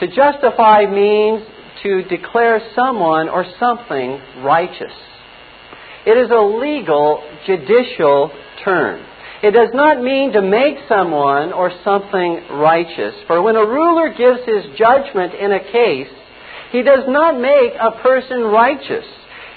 To 0.00 0.06
justify 0.08 0.86
means 0.86 1.46
to 1.82 2.02
declare 2.04 2.60
someone 2.74 3.28
or 3.28 3.44
something 3.60 4.18
righteous. 4.42 4.92
It 6.06 6.16
is 6.16 6.30
a 6.30 6.40
legal, 6.40 7.22
judicial 7.46 8.30
term. 8.64 9.04
It 9.44 9.52
does 9.52 9.74
not 9.74 10.02
mean 10.02 10.32
to 10.32 10.40
make 10.40 10.76
someone 10.88 11.52
or 11.52 11.70
something 11.84 12.48
righteous. 12.50 13.14
For 13.26 13.42
when 13.42 13.56
a 13.56 13.66
ruler 13.66 14.08
gives 14.08 14.40
his 14.46 14.64
judgment 14.78 15.34
in 15.34 15.52
a 15.52 15.60
case, 15.60 16.08
he 16.72 16.82
does 16.82 17.04
not 17.06 17.38
make 17.38 17.74
a 17.78 18.02
person 18.02 18.40
righteous. 18.44 19.04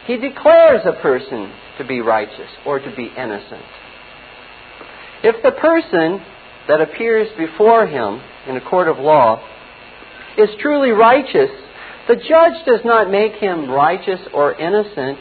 He 0.05 0.17
declares 0.17 0.81
a 0.85 1.01
person 1.01 1.53
to 1.77 1.85
be 1.85 2.01
righteous 2.01 2.49
or 2.65 2.79
to 2.79 2.95
be 2.97 3.09
innocent. 3.17 3.63
If 5.23 5.41
the 5.41 5.51
person 5.51 6.21
that 6.67 6.81
appears 6.81 7.29
before 7.37 7.87
him 7.87 8.21
in 8.45 8.57
a 8.57 8.69
court 8.69 8.89
of 8.89 8.97
law 8.99 9.41
is 10.37 10.49
truly 10.59 10.91
righteous, 10.91 11.49
the 12.09 12.17
judge 12.17 12.65
does 12.65 12.81
not 12.83 13.09
make 13.09 13.35
him 13.35 13.71
righteous 13.71 14.19
or 14.33 14.53
innocent, 14.53 15.17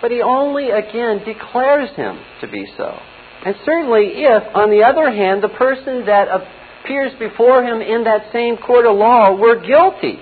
but 0.00 0.12
he 0.12 0.22
only 0.22 0.70
again 0.70 1.24
declares 1.24 1.90
him 1.96 2.20
to 2.42 2.46
be 2.46 2.64
so. 2.76 2.96
And 3.44 3.54
certainly, 3.64 4.24
if, 4.24 4.42
on 4.54 4.70
the 4.70 4.82
other 4.82 5.10
hand, 5.10 5.42
the 5.42 5.48
person 5.48 6.06
that 6.06 6.28
appears 6.28 7.12
before 7.18 7.62
him 7.62 7.80
in 7.80 8.04
that 8.04 8.32
same 8.32 8.56
court 8.56 8.86
of 8.86 8.96
law 8.96 9.34
were 9.34 9.60
guilty, 9.60 10.18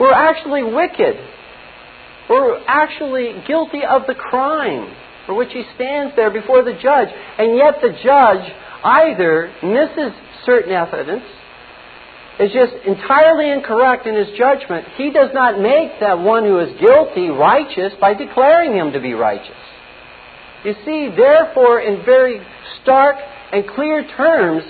were 0.00 0.12
actually 0.12 0.62
wicked, 0.64 1.16
were 2.30 2.60
actually 2.66 3.42
guilty 3.46 3.84
of 3.84 4.02
the 4.06 4.14
crime 4.14 4.94
for 5.26 5.34
which 5.34 5.52
he 5.52 5.62
stands 5.74 6.16
there 6.16 6.30
before 6.30 6.64
the 6.64 6.72
judge, 6.72 7.08
and 7.38 7.56
yet 7.56 7.80
the 7.80 7.94
judge 8.02 8.52
either 8.84 9.52
misses 9.62 10.12
certain 10.44 10.72
evidence 10.72 11.22
is 12.40 12.50
just 12.52 12.72
entirely 12.86 13.50
incorrect 13.50 14.06
in 14.06 14.16
his 14.16 14.28
judgment, 14.36 14.86
he 14.96 15.10
does 15.10 15.30
not 15.32 15.60
make 15.60 16.00
that 16.00 16.18
one 16.18 16.44
who 16.44 16.58
is 16.58 16.80
guilty 16.80 17.28
righteous 17.28 17.92
by 18.00 18.14
declaring 18.14 18.74
him 18.74 18.92
to 18.92 19.00
be 19.00 19.12
righteous. 19.12 19.54
You 20.64 20.74
see, 20.84 21.08
therefore, 21.16 21.80
in 21.80 22.04
very 22.04 22.40
stark 22.82 23.16
and 23.52 23.66
clear 23.68 24.06
terms, 24.16 24.62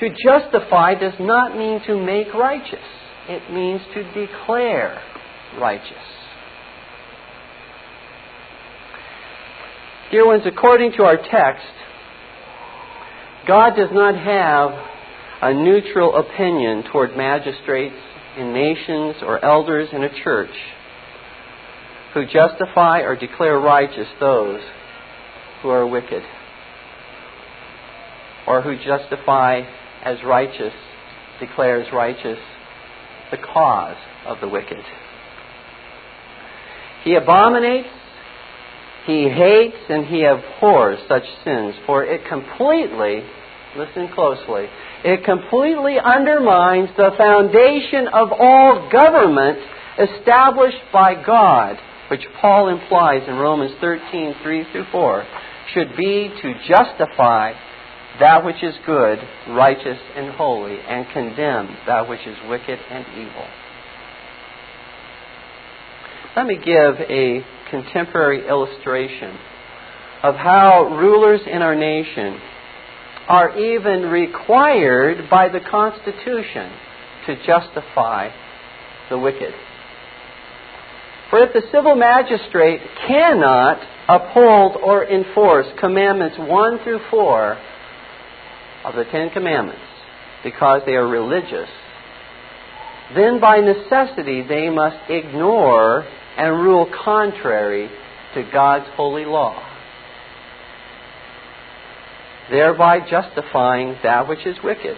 to 0.00 0.08
justify 0.08 0.94
does 0.94 1.12
not 1.20 1.56
mean 1.56 1.80
to 1.86 2.02
make 2.02 2.32
righteous. 2.32 2.78
It 3.28 3.52
means 3.52 3.82
to 3.94 4.02
declare 4.14 5.00
righteous. 5.60 5.92
Dear 10.10 10.26
ones, 10.26 10.42
according 10.46 10.92
to 10.92 11.04
our 11.04 11.16
text, 11.16 11.66
God 13.46 13.76
does 13.76 13.90
not 13.92 14.16
have 14.16 14.70
a 15.42 15.54
neutral 15.54 16.16
opinion 16.16 16.84
toward 16.90 17.16
magistrates 17.16 17.94
in 18.38 18.52
nations 18.52 19.16
or 19.22 19.44
elders 19.44 19.88
in 19.92 20.02
a 20.02 20.22
church 20.24 20.50
who 22.14 22.24
justify 22.26 23.00
or 23.00 23.16
declare 23.16 23.58
righteous 23.58 24.08
those 24.18 24.60
who 25.62 25.68
are 25.68 25.86
wicked, 25.86 26.22
or 28.46 28.62
who 28.62 28.76
justify 28.76 29.62
as 30.02 30.18
righteous, 30.24 30.72
declares 31.38 31.86
righteous 31.92 32.38
the 33.30 33.36
cause 33.36 33.96
of 34.26 34.40
the 34.40 34.48
wicked. 34.48 34.82
He 37.04 37.14
abominates 37.14 37.88
he 39.06 39.28
hates 39.28 39.76
and 39.88 40.06
he 40.06 40.24
abhors 40.24 40.98
such 41.08 41.24
sins, 41.44 41.74
for 41.86 42.04
it 42.04 42.26
completely, 42.28 43.24
listen 43.76 44.08
closely, 44.14 44.66
it 45.04 45.24
completely 45.24 45.96
undermines 45.98 46.90
the 46.96 47.10
foundation 47.16 48.08
of 48.08 48.28
all 48.30 48.88
government 48.92 49.58
established 49.98 50.82
by 50.92 51.14
God, 51.14 51.78
which 52.10 52.26
Paul 52.40 52.68
implies 52.68 53.22
in 53.28 53.36
Romans 53.36 53.72
13, 53.80 54.34
3 54.42 54.72
through 54.72 54.86
4, 54.90 55.26
should 55.72 55.96
be 55.96 56.28
to 56.42 56.54
justify 56.66 57.52
that 58.18 58.44
which 58.44 58.62
is 58.62 58.74
good, 58.84 59.18
righteous, 59.48 59.98
and 60.16 60.32
holy, 60.32 60.78
and 60.80 61.06
condemn 61.12 61.76
that 61.86 62.08
which 62.08 62.26
is 62.26 62.36
wicked 62.48 62.78
and 62.90 63.06
evil. 63.14 63.46
Let 66.36 66.46
me 66.46 66.56
give 66.56 67.00
a 67.08 67.44
contemporary 67.70 68.48
illustration 68.48 69.38
of 70.22 70.34
how 70.34 70.96
rulers 70.96 71.40
in 71.46 71.62
our 71.62 71.74
nation 71.74 72.40
are 73.28 73.56
even 73.58 74.02
required 74.10 75.30
by 75.30 75.48
the 75.48 75.60
Constitution 75.60 76.72
to 77.26 77.46
justify 77.46 78.30
the 79.08 79.18
wicked. 79.18 79.54
For 81.30 81.44
if 81.44 81.52
the 81.52 81.62
civil 81.70 81.94
magistrate 81.94 82.80
cannot 83.06 83.78
uphold 84.08 84.76
or 84.76 85.06
enforce 85.06 85.66
commandments 85.78 86.36
1 86.36 86.78
through 86.82 87.00
4 87.08 87.58
of 88.84 88.94
the 88.96 89.04
Ten 89.04 89.30
Commandments 89.30 89.80
because 90.42 90.82
they 90.86 90.94
are 90.94 91.06
religious, 91.06 91.68
then 93.14 93.38
by 93.40 93.58
necessity 93.58 94.42
they 94.42 94.70
must 94.70 95.08
ignore 95.08 96.04
and 96.36 96.62
rule 96.62 96.90
contrary 97.04 97.88
to 98.34 98.50
God's 98.52 98.86
holy 98.94 99.24
law, 99.24 99.62
thereby 102.50 103.00
justifying 103.08 103.96
that 104.02 104.28
which 104.28 104.44
is 104.46 104.56
wicked 104.64 104.96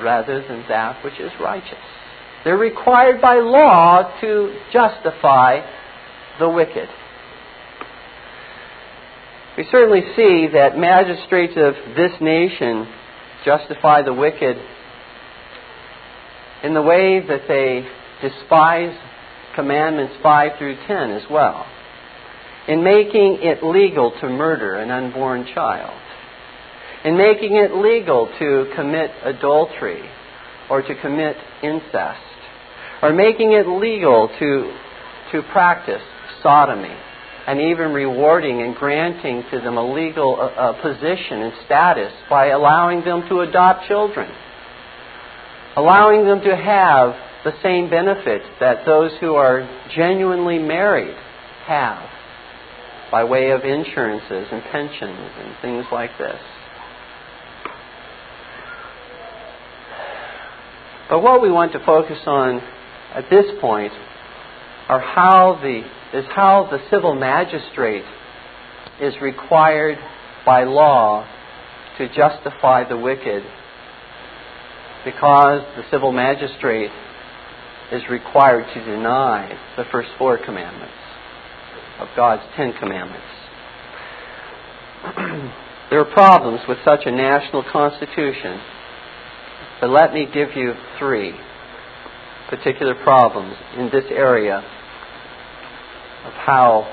rather 0.00 0.46
than 0.46 0.64
that 0.68 1.04
which 1.04 1.20
is 1.20 1.30
righteous. 1.40 1.78
They're 2.44 2.58
required 2.58 3.20
by 3.20 3.36
law 3.36 4.20
to 4.20 4.60
justify 4.72 5.60
the 6.38 6.48
wicked. 6.48 6.88
We 9.56 9.64
certainly 9.70 10.02
see 10.16 10.48
that 10.52 10.76
magistrates 10.76 11.54
of 11.56 11.74
this 11.96 12.12
nation 12.20 12.86
justify 13.44 14.02
the 14.02 14.12
wicked 14.12 14.56
in 16.64 16.74
the 16.74 16.82
way 16.82 17.20
that 17.20 17.42
they 17.46 17.86
despise 18.20 18.96
commandments 19.54 20.14
5 20.22 20.58
through 20.58 20.76
10 20.86 21.10
as 21.12 21.22
well, 21.30 21.66
in 22.66 22.82
making 22.82 23.38
it 23.42 23.62
legal 23.62 24.12
to 24.20 24.28
murder 24.28 24.74
an 24.74 24.90
unborn 24.90 25.46
child, 25.54 26.00
in 27.04 27.16
making 27.16 27.54
it 27.54 27.72
legal 27.74 28.28
to 28.38 28.72
commit 28.74 29.10
adultery 29.22 30.02
or 30.70 30.82
to 30.82 30.94
commit 31.00 31.36
incest, 31.62 32.20
or 33.04 33.12
making 33.12 33.52
it 33.52 33.66
legal 33.68 34.30
to, 34.38 34.72
to 35.30 35.42
practice 35.52 36.00
sodomy, 36.42 36.96
and 37.46 37.60
even 37.60 37.92
rewarding 37.92 38.62
and 38.62 38.74
granting 38.74 39.44
to 39.50 39.60
them 39.60 39.76
a 39.76 39.92
legal 39.92 40.36
uh, 40.40 40.44
uh, 40.46 40.80
position 40.80 41.42
and 41.42 41.52
status 41.66 42.10
by 42.30 42.46
allowing 42.46 43.04
them 43.04 43.28
to 43.28 43.40
adopt 43.40 43.86
children, 43.86 44.32
allowing 45.76 46.24
them 46.24 46.40
to 46.40 46.56
have 46.56 47.14
the 47.44 47.52
same 47.62 47.90
benefits 47.90 48.46
that 48.60 48.86
those 48.86 49.10
who 49.20 49.34
are 49.34 49.68
genuinely 49.94 50.58
married 50.58 51.14
have 51.66 52.08
by 53.10 53.22
way 53.22 53.50
of 53.50 53.64
insurances 53.64 54.48
and 54.50 54.62
pensions 54.72 55.30
and 55.40 55.54
things 55.60 55.84
like 55.92 56.16
this. 56.16 56.40
But 61.10 61.22
what 61.22 61.42
we 61.42 61.50
want 61.50 61.72
to 61.72 61.84
focus 61.84 62.18
on 62.24 62.62
at 63.14 63.30
this 63.30 63.46
point 63.60 63.92
are 64.88 65.00
how 65.00 65.58
the, 65.62 65.82
is 66.18 66.24
how 66.34 66.68
the 66.70 66.78
civil 66.90 67.14
magistrate 67.14 68.04
is 69.00 69.14
required 69.22 69.98
by 70.44 70.64
law 70.64 71.26
to 71.98 72.08
justify 72.08 72.86
the 72.88 72.96
wicked 72.96 73.42
because 75.04 75.62
the 75.76 75.84
civil 75.90 76.12
magistrate 76.12 76.90
is 77.92 78.02
required 78.10 78.66
to 78.74 78.84
deny 78.84 79.56
the 79.76 79.84
first 79.92 80.08
four 80.18 80.38
commandments 80.44 80.94
of 82.00 82.08
God's 82.16 82.42
Ten 82.56 82.72
Commandments. 82.72 83.26
there 85.90 86.00
are 86.00 86.12
problems 86.12 86.60
with 86.66 86.78
such 86.84 87.00
a 87.04 87.10
national 87.10 87.62
constitution, 87.70 88.60
but 89.80 89.90
let 89.90 90.12
me 90.12 90.26
give 90.32 90.56
you 90.56 90.74
three 90.98 91.34
particular 92.56 92.94
problems 93.02 93.56
in 93.76 93.90
this 93.90 94.04
area 94.10 94.58
of 94.58 96.32
how 96.32 96.90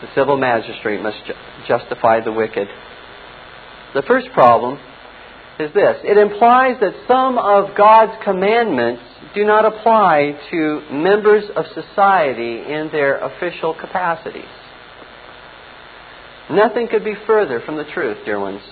the 0.00 0.08
civil 0.14 0.36
magistrate 0.36 1.00
must 1.02 1.18
ju- 1.26 1.34
justify 1.66 2.20
the 2.20 2.32
wicked. 2.32 2.68
The 3.94 4.02
first 4.02 4.28
problem 4.32 4.78
is 5.58 5.72
this 5.74 5.96
it 6.04 6.16
implies 6.16 6.76
that 6.80 6.94
some 7.06 7.38
of 7.38 7.76
God's 7.76 8.12
commandments 8.24 9.02
do 9.34 9.44
not 9.44 9.64
apply 9.64 10.38
to 10.50 10.82
members 10.90 11.44
of 11.54 11.64
society 11.74 12.62
in 12.72 12.88
their 12.92 13.18
official 13.18 13.74
capacities. 13.78 14.44
Nothing 16.50 16.88
could 16.88 17.04
be 17.04 17.14
further 17.26 17.60
from 17.60 17.76
the 17.76 17.84
truth, 17.84 18.18
dear 18.24 18.40
ones. 18.40 18.62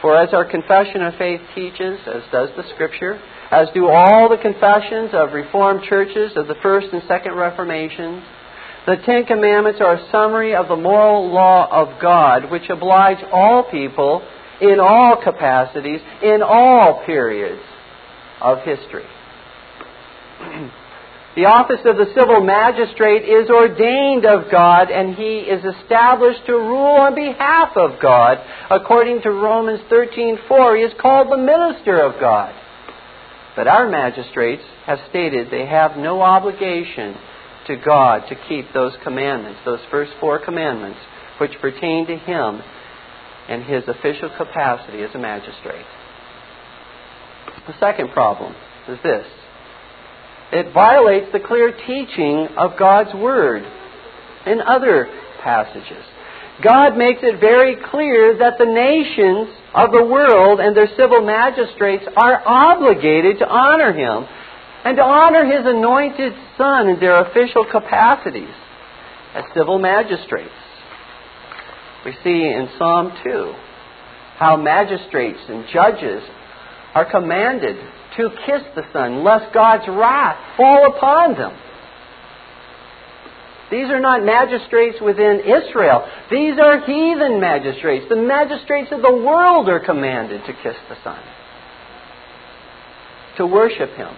For 0.00 0.16
as 0.16 0.32
our 0.32 0.44
confession 0.46 1.02
of 1.02 1.14
faith 1.16 1.40
teaches, 1.54 2.00
as 2.06 2.22
does 2.32 2.48
the 2.56 2.64
Scripture, 2.74 3.20
as 3.50 3.68
do 3.74 3.88
all 3.88 4.28
the 4.30 4.38
confessions 4.38 5.10
of 5.12 5.32
Reformed 5.32 5.82
churches 5.82 6.32
of 6.36 6.46
the 6.48 6.54
First 6.62 6.88
and 6.92 7.02
Second 7.06 7.34
Reformations, 7.34 8.22
the 8.86 8.96
Ten 9.04 9.26
Commandments 9.26 9.80
are 9.82 9.96
a 9.96 10.10
summary 10.10 10.54
of 10.54 10.68
the 10.68 10.76
moral 10.76 11.30
law 11.30 11.68
of 11.70 12.00
God, 12.00 12.50
which 12.50 12.70
oblige 12.70 13.22
all 13.30 13.64
people 13.70 14.22
in 14.62 14.80
all 14.80 15.22
capacities, 15.22 16.00
in 16.22 16.40
all 16.42 17.04
periods 17.04 17.62
of 18.40 18.58
history. 18.60 19.04
the 21.36 21.44
office 21.44 21.80
of 21.84 21.96
the 21.96 22.12
civil 22.18 22.40
magistrate 22.40 23.22
is 23.22 23.48
ordained 23.48 24.26
of 24.26 24.50
God, 24.50 24.90
and 24.90 25.14
he 25.14 25.38
is 25.38 25.64
established 25.64 26.44
to 26.46 26.54
rule 26.54 26.98
on 27.06 27.14
behalf 27.14 27.76
of 27.76 28.00
God. 28.00 28.38
According 28.68 29.22
to 29.22 29.30
Romans 29.30 29.80
13:4, 29.88 30.76
he 30.76 30.82
is 30.82 30.92
called 31.00 31.30
the 31.30 31.36
minister 31.36 32.00
of 32.00 32.18
God. 32.18 32.52
But 33.54 33.68
our 33.68 33.88
magistrates 33.88 34.64
have 34.86 34.98
stated 35.08 35.50
they 35.50 35.66
have 35.66 35.96
no 35.96 36.20
obligation 36.20 37.16
to 37.66 37.76
God 37.76 38.26
to 38.28 38.34
keep 38.48 38.72
those 38.72 38.96
commandments, 39.04 39.60
those 39.64 39.84
first 39.90 40.12
four 40.18 40.38
commandments, 40.38 40.98
which 41.38 41.60
pertain 41.60 42.06
to 42.06 42.16
him 42.16 42.60
and 43.48 43.62
his 43.64 43.86
official 43.86 44.30
capacity 44.36 45.02
as 45.02 45.14
a 45.14 45.18
magistrate. 45.18 45.86
The 47.66 47.74
second 47.78 48.10
problem 48.10 48.54
is 48.88 48.98
this 49.02 49.26
it 50.52 50.72
violates 50.72 51.32
the 51.32 51.40
clear 51.40 51.72
teaching 51.86 52.48
of 52.56 52.78
God's 52.78 53.14
Word 53.14 53.62
in 54.46 54.60
other 54.60 55.08
passages. 55.42 56.04
God 56.62 56.96
makes 56.96 57.20
it 57.22 57.40
very 57.40 57.76
clear 57.90 58.36
that 58.38 58.58
the 58.58 58.66
nations 58.66 59.48
of 59.74 59.92
the 59.92 60.04
world 60.04 60.60
and 60.60 60.76
their 60.76 60.88
civil 60.96 61.24
magistrates 61.24 62.04
are 62.16 62.42
obligated 62.44 63.38
to 63.38 63.48
honor 63.48 63.92
Him 63.92 64.26
and 64.84 64.96
to 64.96 65.02
honor 65.02 65.44
His 65.44 65.64
anointed 65.64 66.32
Son 66.58 66.88
in 66.88 67.00
their 67.00 67.20
official 67.24 67.64
capacities 67.70 68.54
as 69.34 69.44
civil 69.54 69.78
magistrates. 69.78 70.50
We 72.04 72.12
see 72.24 72.44
in 72.44 72.68
Psalm 72.78 73.12
2 73.24 73.54
how 74.36 74.56
magistrates 74.56 75.40
and 75.48 75.64
judges 75.72 76.22
are 76.94 77.10
commanded 77.10 77.76
to 78.16 78.30
kiss 78.46 78.62
the 78.74 78.84
Son, 78.92 79.24
lest 79.24 79.52
God's 79.54 79.88
wrath 79.88 80.56
fall 80.56 80.86
upon 80.94 81.34
them. 81.34 81.56
These 83.70 83.88
are 83.88 84.00
not 84.00 84.24
magistrates 84.24 85.00
within 85.00 85.40
Israel. 85.40 86.04
These 86.30 86.58
are 86.58 86.80
heathen 86.80 87.38
magistrates. 87.40 88.06
The 88.08 88.16
magistrates 88.16 88.90
of 88.90 89.00
the 89.00 89.12
world 89.12 89.68
are 89.68 89.78
commanded 89.78 90.44
to 90.46 90.52
kiss 90.52 90.74
the 90.88 90.96
Son, 91.04 91.22
to 93.36 93.46
worship 93.46 93.90
Him, 93.94 94.12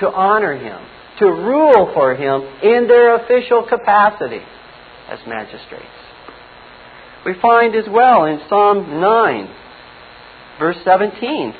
to 0.00 0.08
honor 0.08 0.56
Him, 0.56 0.80
to 1.18 1.26
rule 1.26 1.90
for 1.94 2.14
Him 2.14 2.42
in 2.62 2.86
their 2.86 3.16
official 3.16 3.66
capacity 3.68 4.42
as 5.08 5.18
magistrates. 5.26 5.84
We 7.26 7.34
find 7.40 7.74
as 7.74 7.84
well 7.88 8.24
in 8.24 8.40
Psalm 8.48 9.00
9, 9.00 9.54
verse 10.60 10.76
17. 10.84 11.54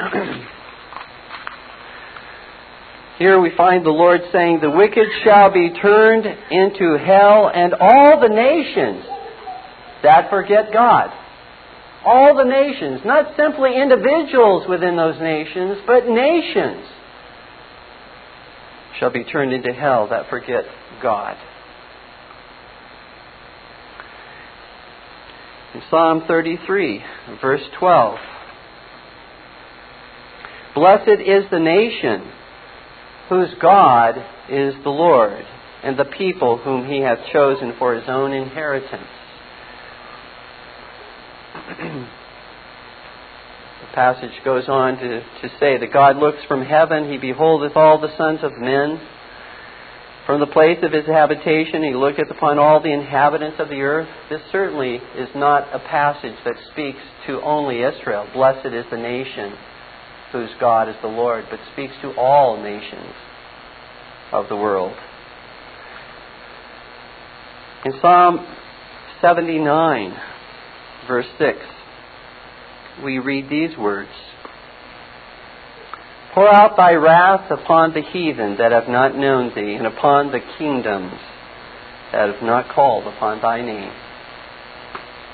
Here 3.18 3.40
we 3.40 3.50
find 3.56 3.84
the 3.84 3.90
Lord 3.90 4.22
saying, 4.32 4.60
The 4.60 4.70
wicked 4.70 5.06
shall 5.22 5.52
be 5.52 5.70
turned 5.80 6.26
into 6.26 6.98
hell, 6.98 7.50
and 7.52 7.74
all 7.74 8.20
the 8.20 8.28
nations 8.28 9.04
that 10.02 10.30
forget 10.30 10.72
God. 10.72 11.12
All 12.04 12.36
the 12.36 12.44
nations, 12.44 13.02
not 13.04 13.36
simply 13.36 13.80
individuals 13.80 14.68
within 14.68 14.96
those 14.96 15.20
nations, 15.20 15.78
but 15.86 16.08
nations 16.08 16.84
shall 18.98 19.10
be 19.10 19.24
turned 19.24 19.52
into 19.52 19.72
hell 19.72 20.08
that 20.08 20.28
forget 20.28 20.64
God. 21.00 21.36
In 25.74 25.82
Psalm 25.90 26.24
33, 26.26 27.04
verse 27.40 27.62
12, 27.78 28.18
Blessed 30.74 31.20
is 31.20 31.44
the 31.50 31.58
nation 31.58 32.32
whose 33.28 33.50
God 33.60 34.16
is 34.48 34.74
the 34.82 34.90
Lord, 34.90 35.44
and 35.82 35.98
the 35.98 36.06
people 36.06 36.56
whom 36.56 36.86
he 36.86 37.00
hath 37.00 37.18
chosen 37.32 37.74
for 37.78 37.94
his 37.94 38.04
own 38.08 38.32
inheritance. 38.32 39.06
the 41.78 42.06
passage 43.94 44.32
goes 44.44 44.66
on 44.68 44.96
to, 44.96 45.20
to 45.20 45.48
say 45.60 45.76
that 45.76 45.92
God 45.92 46.16
looks 46.16 46.38
from 46.48 46.64
heaven, 46.64 47.10
he 47.10 47.18
beholdeth 47.18 47.76
all 47.76 48.00
the 48.00 48.16
sons 48.16 48.40
of 48.42 48.52
men. 48.58 48.98
From 50.24 50.40
the 50.40 50.46
place 50.46 50.78
of 50.82 50.92
his 50.92 51.04
habitation, 51.04 51.82
he 51.82 51.94
looketh 51.94 52.30
upon 52.30 52.58
all 52.58 52.80
the 52.80 52.92
inhabitants 52.92 53.56
of 53.58 53.68
the 53.68 53.82
earth. 53.82 54.08
This 54.30 54.40
certainly 54.52 54.94
is 55.16 55.28
not 55.34 55.68
a 55.74 55.80
passage 55.80 56.36
that 56.44 56.54
speaks 56.70 57.00
to 57.26 57.42
only 57.42 57.82
Israel. 57.82 58.26
Blessed 58.32 58.72
is 58.72 58.86
the 58.90 58.96
nation 58.96 59.52
whose 60.32 60.50
God 60.58 60.88
is 60.88 60.96
the 61.02 61.08
Lord, 61.08 61.44
but 61.50 61.60
speaks 61.72 61.94
to 62.02 62.14
all 62.18 62.60
nations 62.60 63.14
of 64.32 64.48
the 64.48 64.56
world. 64.56 64.96
In 67.84 67.92
Psalm 68.00 68.46
79, 69.20 70.16
verse 71.06 71.26
6, 71.38 71.58
we 73.04 73.18
read 73.18 73.48
these 73.50 73.76
words 73.76 74.10
Pour 76.34 76.48
out 76.48 76.76
thy 76.76 76.94
wrath 76.94 77.50
upon 77.50 77.92
the 77.92 78.00
heathen 78.00 78.56
that 78.56 78.72
have 78.72 78.88
not 78.88 79.16
known 79.16 79.54
thee, 79.54 79.74
and 79.74 79.86
upon 79.86 80.32
the 80.32 80.40
kingdoms 80.58 81.12
that 82.10 82.32
have 82.32 82.42
not 82.42 82.74
called 82.74 83.06
upon 83.06 83.40
thy 83.42 83.60
name. 83.60 83.92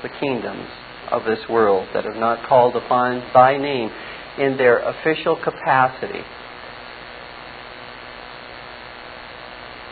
The 0.03 0.09
kingdoms 0.21 0.69
of 1.11 1.25
this 1.25 1.41
world 1.49 1.89
that 1.95 2.05
have 2.05 2.17
not 2.17 2.49
called 2.49 2.77
upon 2.77 3.23
thy 3.33 3.57
name 3.59 3.91
in 4.39 4.57
their 4.57 4.79
official 4.79 5.37
capacity 5.37 6.25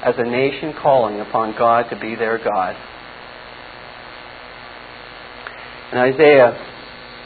as 0.02 0.14
a 0.18 0.24
nation 0.24 0.72
calling 0.80 1.20
upon 1.20 1.54
God 1.58 1.90
to 1.90 1.98
be 1.98 2.14
their 2.14 2.38
God. 2.38 2.76
In 5.92 5.98
Isaiah 5.98 6.52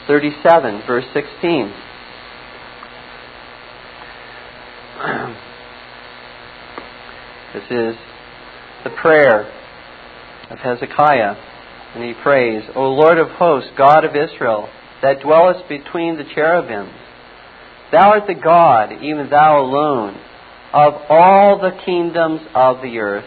37, 0.07 0.81
verse 0.87 1.05
16, 1.13 1.73
this 7.53 7.63
is 7.69 7.95
the 8.83 8.89
prayer 9.01 9.51
of 10.49 10.57
Hezekiah, 10.59 11.35
and 11.95 12.03
he 12.03 12.13
prays, 12.21 12.63
O 12.75 12.83
Lord 12.83 13.17
of 13.17 13.29
hosts, 13.29 13.69
God 13.77 14.05
of 14.05 14.15
Israel, 14.15 14.69
that 15.01 15.21
dwellest 15.21 15.67
between 15.69 16.17
the 16.17 16.23
cherubims, 16.23 16.93
Thou 17.91 18.11
art 18.11 18.27
the 18.27 18.35
God, 18.35 19.03
even 19.03 19.29
thou 19.29 19.59
alone, 19.59 20.15
of 20.73 20.93
all 21.09 21.59
the 21.59 21.77
kingdoms 21.85 22.41
of 22.55 22.81
the 22.81 22.97
earth. 22.99 23.25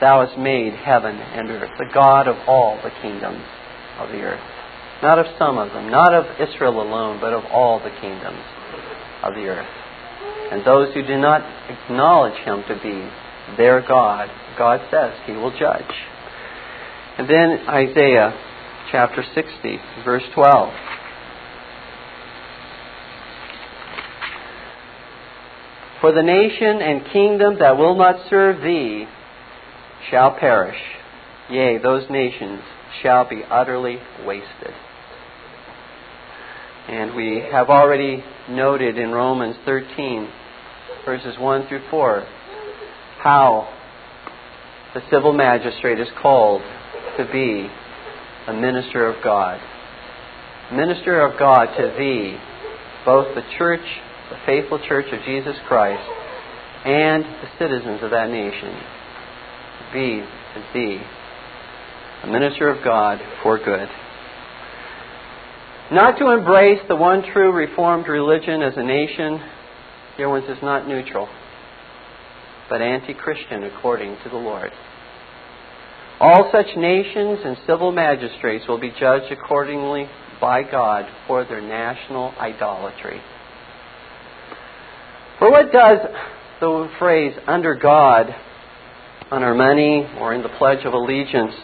Thou 0.00 0.26
hast 0.26 0.38
made 0.38 0.72
heaven 0.72 1.16
and 1.16 1.50
earth, 1.50 1.70
the 1.78 1.90
God 1.92 2.28
of 2.28 2.36
all 2.48 2.80
the 2.82 2.90
kingdoms 3.02 3.44
of 3.98 4.08
the 4.08 4.20
earth. 4.20 4.40
Not 5.02 5.18
of 5.18 5.26
some 5.38 5.58
of 5.58 5.72
them, 5.72 5.90
not 5.90 6.14
of 6.14 6.24
Israel 6.40 6.80
alone, 6.80 7.20
but 7.20 7.34
of 7.34 7.44
all 7.52 7.78
the 7.78 7.92
kingdoms 8.00 8.40
of 9.22 9.34
the 9.34 9.44
earth. 9.48 9.68
And 10.52 10.64
those 10.64 10.94
who 10.94 11.02
do 11.06 11.18
not 11.18 11.42
acknowledge 11.68 12.38
him 12.44 12.62
to 12.68 12.74
be 12.82 13.10
their 13.56 13.82
God, 13.86 14.30
God 14.56 14.80
says 14.90 15.12
he 15.26 15.32
will 15.32 15.50
judge. 15.50 15.92
And 17.18 17.28
then 17.28 17.68
Isaiah 17.68 18.32
chapter 18.90 19.22
60, 19.34 19.78
verse 20.04 20.22
12. 20.34 20.72
For 26.06 26.12
the 26.12 26.22
nation 26.22 26.82
and 26.82 27.04
kingdom 27.12 27.58
that 27.58 27.76
will 27.76 27.96
not 27.96 28.30
serve 28.30 28.62
thee 28.62 29.06
shall 30.08 30.36
perish. 30.38 30.78
Yea, 31.50 31.78
those 31.78 32.08
nations 32.08 32.60
shall 33.02 33.28
be 33.28 33.42
utterly 33.42 33.98
wasted. 34.24 34.70
And 36.86 37.16
we 37.16 37.42
have 37.50 37.70
already 37.70 38.22
noted 38.48 38.98
in 38.98 39.10
Romans 39.10 39.56
13, 39.64 40.28
verses 41.04 41.34
1 41.40 41.66
through 41.66 41.82
4, 41.90 42.24
how 43.18 43.68
the 44.94 45.02
civil 45.10 45.32
magistrate 45.32 45.98
is 45.98 46.06
called 46.22 46.62
to 47.18 47.24
be 47.32 47.68
a 48.46 48.52
minister 48.52 49.08
of 49.08 49.24
God. 49.24 49.60
Minister 50.72 51.20
of 51.20 51.36
God 51.36 51.76
to 51.76 51.96
thee, 51.98 52.38
both 53.04 53.34
the 53.34 53.42
church, 53.58 53.84
the 54.30 54.38
faithful 54.44 54.78
church 54.88 55.06
of 55.12 55.22
Jesus 55.24 55.56
Christ, 55.68 56.02
and 56.84 57.24
the 57.24 57.48
citizens 57.58 58.02
of 58.02 58.10
that 58.10 58.30
nation. 58.30 58.74
Be 59.92 60.20
to 60.20 60.64
thee 60.74 61.00
a 62.22 62.26
minister 62.26 62.68
of 62.68 62.82
God 62.82 63.20
for 63.42 63.58
good. 63.58 63.88
Not 65.92 66.18
to 66.18 66.32
embrace 66.32 66.80
the 66.88 66.96
one 66.96 67.22
true 67.32 67.52
Reformed 67.52 68.08
religion 68.08 68.62
as 68.62 68.74
a 68.76 68.82
nation, 68.82 69.40
dear 70.16 70.28
ones, 70.28 70.46
is 70.48 70.58
not 70.62 70.88
neutral, 70.88 71.28
but 72.68 72.82
anti 72.82 73.14
Christian 73.14 73.62
according 73.62 74.16
to 74.24 74.28
the 74.28 74.36
Lord. 74.36 74.72
All 76.18 76.50
such 76.50 76.76
nations 76.76 77.40
and 77.44 77.56
civil 77.66 77.92
magistrates 77.92 78.66
will 78.66 78.80
be 78.80 78.92
judged 78.98 79.30
accordingly 79.30 80.08
by 80.40 80.62
God 80.62 81.04
for 81.26 81.44
their 81.44 81.60
national 81.60 82.32
idolatry. 82.40 83.20
For 85.38 85.50
what 85.50 85.70
does 85.70 85.98
the 86.60 86.90
phrase 86.98 87.34
under 87.46 87.74
God 87.74 88.34
on 89.30 89.42
our 89.42 89.54
money 89.54 90.06
or 90.18 90.32
in 90.32 90.42
the 90.42 90.48
Pledge 90.48 90.86
of 90.86 90.94
Allegiance 90.94 91.54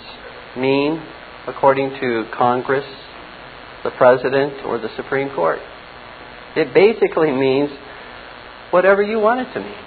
mean 0.59 1.03
according 1.47 1.89
to 1.99 2.29
Congress, 2.37 2.85
the 3.83 3.91
President, 3.93 4.67
or 4.67 4.79
the 4.79 4.95
Supreme 4.97 5.31
Court? 5.35 5.59
It 6.55 6.75
basically 6.75 7.33
means 7.33 7.71
whatever 8.73 9.03
you 9.03 9.19
want 9.19 9.41
it 9.41 9.55
to 9.55 9.61
mean. 9.61 9.83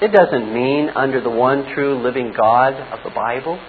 It 0.00 0.10
doesn't 0.10 0.54
mean 0.54 0.88
under 0.88 1.20
the 1.20 1.28
one 1.28 1.74
true 1.74 2.02
living 2.02 2.32
God 2.34 2.72
of 2.72 3.00
the 3.04 3.10
Bible. 3.10 3.60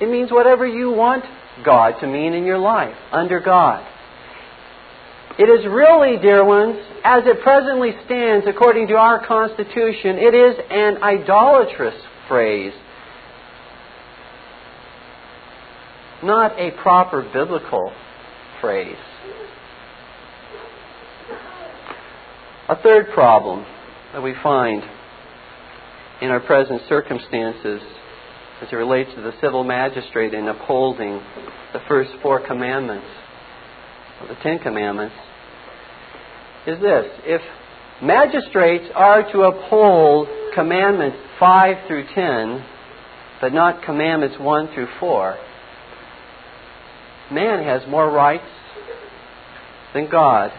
It 0.00 0.10
means 0.10 0.32
whatever 0.32 0.66
you 0.66 0.90
want 0.90 1.24
God 1.64 2.00
to 2.00 2.08
mean 2.08 2.34
in 2.34 2.44
your 2.44 2.58
life, 2.58 2.96
under 3.12 3.38
God. 3.38 3.86
It 5.38 5.48
is 5.48 5.64
really, 5.64 6.18
dear 6.20 6.44
ones, 6.44 6.76
as 7.04 7.22
it 7.24 7.40
presently 7.42 7.92
stands 8.04 8.46
according 8.46 8.88
to 8.88 8.94
our 8.96 9.26
Constitution, 9.26 10.18
it 10.18 10.34
is 10.34 10.56
an 10.70 11.02
idolatrous 11.02 11.94
phrase, 12.28 12.74
not 16.22 16.58
a 16.58 16.70
proper 16.82 17.22
biblical 17.32 17.92
phrase. 18.60 18.96
A 22.68 22.76
third 22.82 23.06
problem 23.14 23.64
that 24.12 24.22
we 24.22 24.34
find 24.42 24.82
in 26.20 26.28
our 26.28 26.40
present 26.40 26.82
circumstances 26.90 27.80
as 28.60 28.68
it 28.70 28.76
relates 28.76 29.10
to 29.14 29.22
the 29.22 29.32
civil 29.40 29.64
magistrate 29.64 30.34
in 30.34 30.46
upholding 30.46 31.20
the 31.72 31.80
first 31.88 32.10
four 32.22 32.46
commandments 32.46 33.06
of 34.22 34.28
the 34.28 34.42
Ten 34.42 34.58
Commandments 34.58 35.14
is 36.66 36.80
this. 36.80 37.06
If 37.24 37.42
magistrates 38.02 38.86
are 38.94 39.30
to 39.32 39.42
uphold 39.42 40.28
commandments 40.54 41.18
5 41.40 41.86
through 41.86 42.06
10, 42.14 42.64
but 43.40 43.52
not 43.52 43.82
commandments 43.82 44.36
1 44.38 44.74
through 44.74 44.88
4, 45.00 45.36
man 47.32 47.64
has 47.64 47.82
more 47.88 48.10
rights 48.10 48.44
than 49.94 50.08
God, 50.08 50.52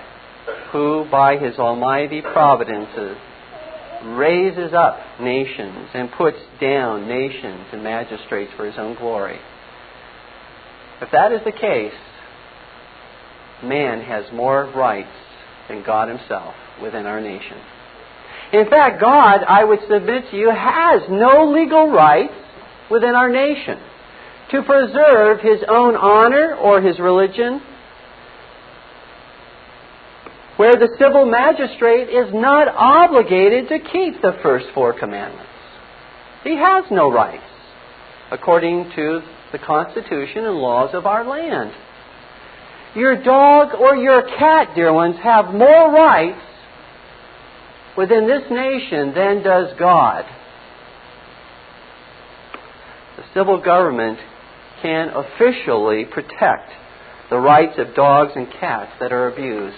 who 0.71 1.05
by 1.09 1.37
his 1.37 1.57
almighty 1.57 2.21
providences 2.21 3.17
raises 4.05 4.73
up 4.73 4.99
nations 5.21 5.87
and 5.93 6.11
puts 6.11 6.37
down 6.59 7.07
nations 7.07 7.67
and 7.71 7.83
magistrates 7.83 8.51
for 8.57 8.65
his 8.65 8.75
own 8.77 8.95
glory. 8.95 9.39
If 11.01 11.09
that 11.11 11.31
is 11.31 11.39
the 11.45 11.53
case, 11.53 11.93
man 13.63 14.01
has 14.01 14.25
more 14.33 14.65
rights 14.75 15.15
than 15.67 15.83
God 15.83 16.09
himself 16.09 16.53
within 16.81 17.05
our 17.05 17.21
nation. 17.21 17.57
In 18.51 18.69
fact, 18.69 19.01
God, 19.01 19.43
I 19.47 19.63
would 19.63 19.79
submit 19.89 20.29
to 20.29 20.37
you, 20.37 20.51
has 20.51 21.01
no 21.09 21.51
legal 21.51 21.89
rights 21.89 22.33
within 22.91 23.15
our 23.15 23.29
nation 23.29 23.79
to 24.51 24.61
preserve 24.61 25.39
his 25.39 25.63
own 25.67 25.95
honor 25.95 26.55
or 26.55 26.81
his 26.81 26.99
religion 26.99 27.61
where 30.57 30.75
the 30.75 30.95
civil 30.99 31.25
magistrate 31.25 32.09
is 32.09 32.31
not 32.33 32.67
obligated 32.67 33.69
to 33.69 33.79
keep 33.79 34.21
the 34.21 34.37
first 34.43 34.67
four 34.75 34.97
commandments. 34.97 35.49
He 36.43 36.55
has 36.57 36.85
no 36.91 37.11
rights 37.11 37.43
according 38.31 38.91
to 38.95 39.21
the 39.51 39.59
Constitution 39.59 40.45
and 40.45 40.57
laws 40.57 40.91
of 40.93 41.05
our 41.05 41.25
land. 41.25 41.71
Your 42.95 43.21
dog 43.23 43.73
or 43.73 43.95
your 43.95 44.21
cat, 44.21 44.75
dear 44.75 44.93
ones, 44.93 45.15
have 45.23 45.53
more 45.53 45.91
rights 45.91 46.39
within 47.97 48.27
this 48.27 48.43
nation 48.51 49.13
than 49.15 49.43
does 49.43 49.73
God. 49.79 50.25
The 53.17 53.23
civil 53.33 53.61
government 53.61 54.19
can 54.81 55.09
officially 55.09 56.05
protect 56.05 56.71
the 57.29 57.37
rights 57.37 57.79
of 57.79 57.95
dogs 57.95 58.33
and 58.35 58.47
cats 58.59 58.91
that 58.99 59.11
are 59.11 59.27
abused. 59.27 59.75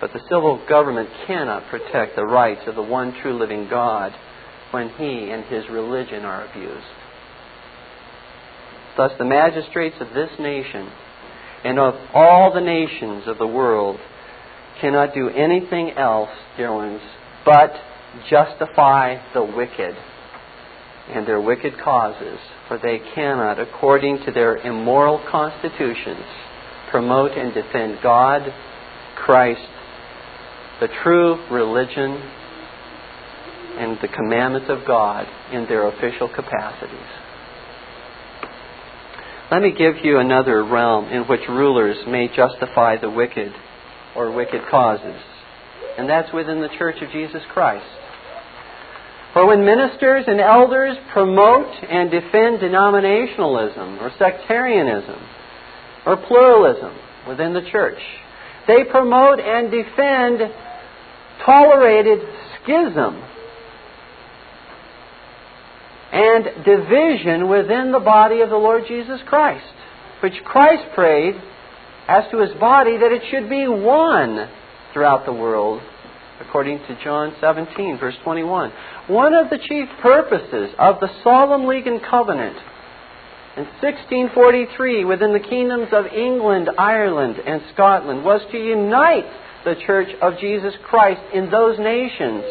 But 0.00 0.12
the 0.12 0.20
civil 0.28 0.64
government 0.68 1.08
cannot 1.26 1.68
protect 1.68 2.16
the 2.16 2.24
rights 2.24 2.62
of 2.66 2.74
the 2.74 2.82
one 2.82 3.14
true 3.20 3.38
living 3.38 3.68
God 3.68 4.12
when 4.70 4.88
he 4.90 5.30
and 5.30 5.44
his 5.44 5.68
religion 5.70 6.24
are 6.24 6.48
abused. 6.48 6.86
Thus, 8.96 9.12
the 9.18 9.24
magistrates 9.24 9.96
of 10.00 10.14
this 10.14 10.30
nation 10.38 10.90
and 11.64 11.78
of 11.78 11.94
all 12.14 12.52
the 12.54 12.60
nations 12.60 13.24
of 13.26 13.38
the 13.38 13.46
world 13.46 13.98
cannot 14.80 15.14
do 15.14 15.28
anything 15.28 15.90
else, 15.92 16.30
dear 16.56 16.72
ones, 16.72 17.00
but 17.44 17.72
justify 18.30 19.16
the 19.34 19.42
wicked 19.42 19.96
and 21.10 21.26
their 21.26 21.40
wicked 21.40 21.78
causes, 21.82 22.38
for 22.68 22.78
they 22.78 23.00
cannot, 23.14 23.58
according 23.58 24.18
to 24.24 24.30
their 24.30 24.56
immoral 24.58 25.24
constitutions, 25.30 26.24
promote 26.90 27.32
and 27.32 27.54
defend 27.54 27.98
God, 28.02 28.42
Christ, 29.16 29.68
the 30.80 30.88
true 31.02 31.46
religion, 31.50 32.12
and 33.78 33.98
the 34.02 34.08
commandments 34.08 34.68
of 34.70 34.86
God 34.86 35.26
in 35.52 35.66
their 35.66 35.88
official 35.88 36.28
capacities. 36.28 37.27
Let 39.50 39.62
me 39.62 39.72
give 39.72 40.04
you 40.04 40.18
another 40.18 40.62
realm 40.62 41.06
in 41.06 41.22
which 41.22 41.48
rulers 41.48 41.96
may 42.06 42.28
justify 42.28 42.98
the 43.00 43.08
wicked 43.08 43.50
or 44.14 44.30
wicked 44.30 44.60
causes, 44.70 45.22
and 45.96 46.06
that's 46.06 46.30
within 46.34 46.60
the 46.60 46.68
Church 46.76 47.00
of 47.00 47.10
Jesus 47.10 47.40
Christ. 47.54 47.86
For 49.32 49.46
when 49.46 49.64
ministers 49.64 50.24
and 50.26 50.38
elders 50.38 50.98
promote 51.14 51.72
and 51.82 52.10
defend 52.10 52.60
denominationalism 52.60 54.02
or 54.02 54.12
sectarianism 54.18 55.18
or 56.04 56.18
pluralism 56.18 56.94
within 57.26 57.54
the 57.54 57.66
church, 57.70 58.00
they 58.66 58.84
promote 58.84 59.40
and 59.40 59.70
defend 59.70 60.40
tolerated 61.46 62.18
schism 62.60 63.22
and 66.12 66.64
division 66.64 67.48
within 67.48 67.92
the 67.92 68.00
body 68.00 68.40
of 68.40 68.50
the 68.50 68.56
Lord 68.56 68.84
Jesus 68.88 69.20
Christ, 69.26 69.64
which 70.22 70.34
Christ 70.44 70.84
prayed 70.94 71.34
as 72.08 72.24
to 72.30 72.38
his 72.38 72.54
body 72.58 72.96
that 72.96 73.12
it 73.12 73.22
should 73.30 73.50
be 73.50 73.68
one 73.68 74.48
throughout 74.92 75.26
the 75.26 75.32
world, 75.32 75.82
according 76.40 76.78
to 76.78 76.98
John 77.04 77.34
17, 77.40 77.98
verse 77.98 78.16
21. 78.24 78.72
One 79.08 79.34
of 79.34 79.50
the 79.50 79.58
chief 79.58 79.88
purposes 80.00 80.74
of 80.78 81.00
the 81.00 81.10
solemn 81.22 81.66
league 81.66 81.86
and 81.86 82.02
covenant 82.02 82.56
in 83.58 83.64
1643 83.82 85.04
within 85.04 85.32
the 85.32 85.40
kingdoms 85.40 85.88
of 85.92 86.06
England, 86.06 86.70
Ireland, 86.78 87.36
and 87.44 87.60
Scotland 87.74 88.24
was 88.24 88.40
to 88.52 88.58
unite 88.58 89.26
the 89.64 89.74
Church 89.84 90.08
of 90.22 90.38
Jesus 90.38 90.72
Christ 90.84 91.20
in 91.34 91.50
those 91.50 91.78
nations, 91.78 92.44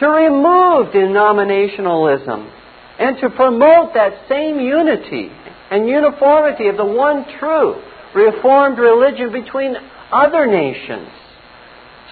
to 0.00 0.08
remove 0.08 0.92
denominationalism, 0.92 2.52
and 2.98 3.18
to 3.18 3.30
promote 3.30 3.94
that 3.94 4.28
same 4.28 4.58
unity 4.58 5.30
and 5.70 5.88
uniformity 5.88 6.68
of 6.68 6.76
the 6.76 6.84
one 6.84 7.24
true 7.38 7.82
Reformed 8.14 8.78
religion 8.78 9.30
between 9.30 9.76
other 10.10 10.46
nations, 10.46 11.08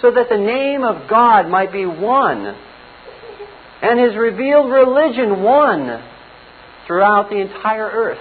so 0.02 0.10
that 0.10 0.28
the 0.28 0.36
name 0.36 0.84
of 0.84 1.08
God 1.08 1.48
might 1.48 1.72
be 1.72 1.86
one 1.86 2.54
and 3.80 4.00
His 4.00 4.14
revealed 4.16 4.70
religion 4.70 5.42
one 5.42 6.02
throughout 6.86 7.30
the 7.30 7.36
entire 7.36 7.88
earth. 7.88 8.18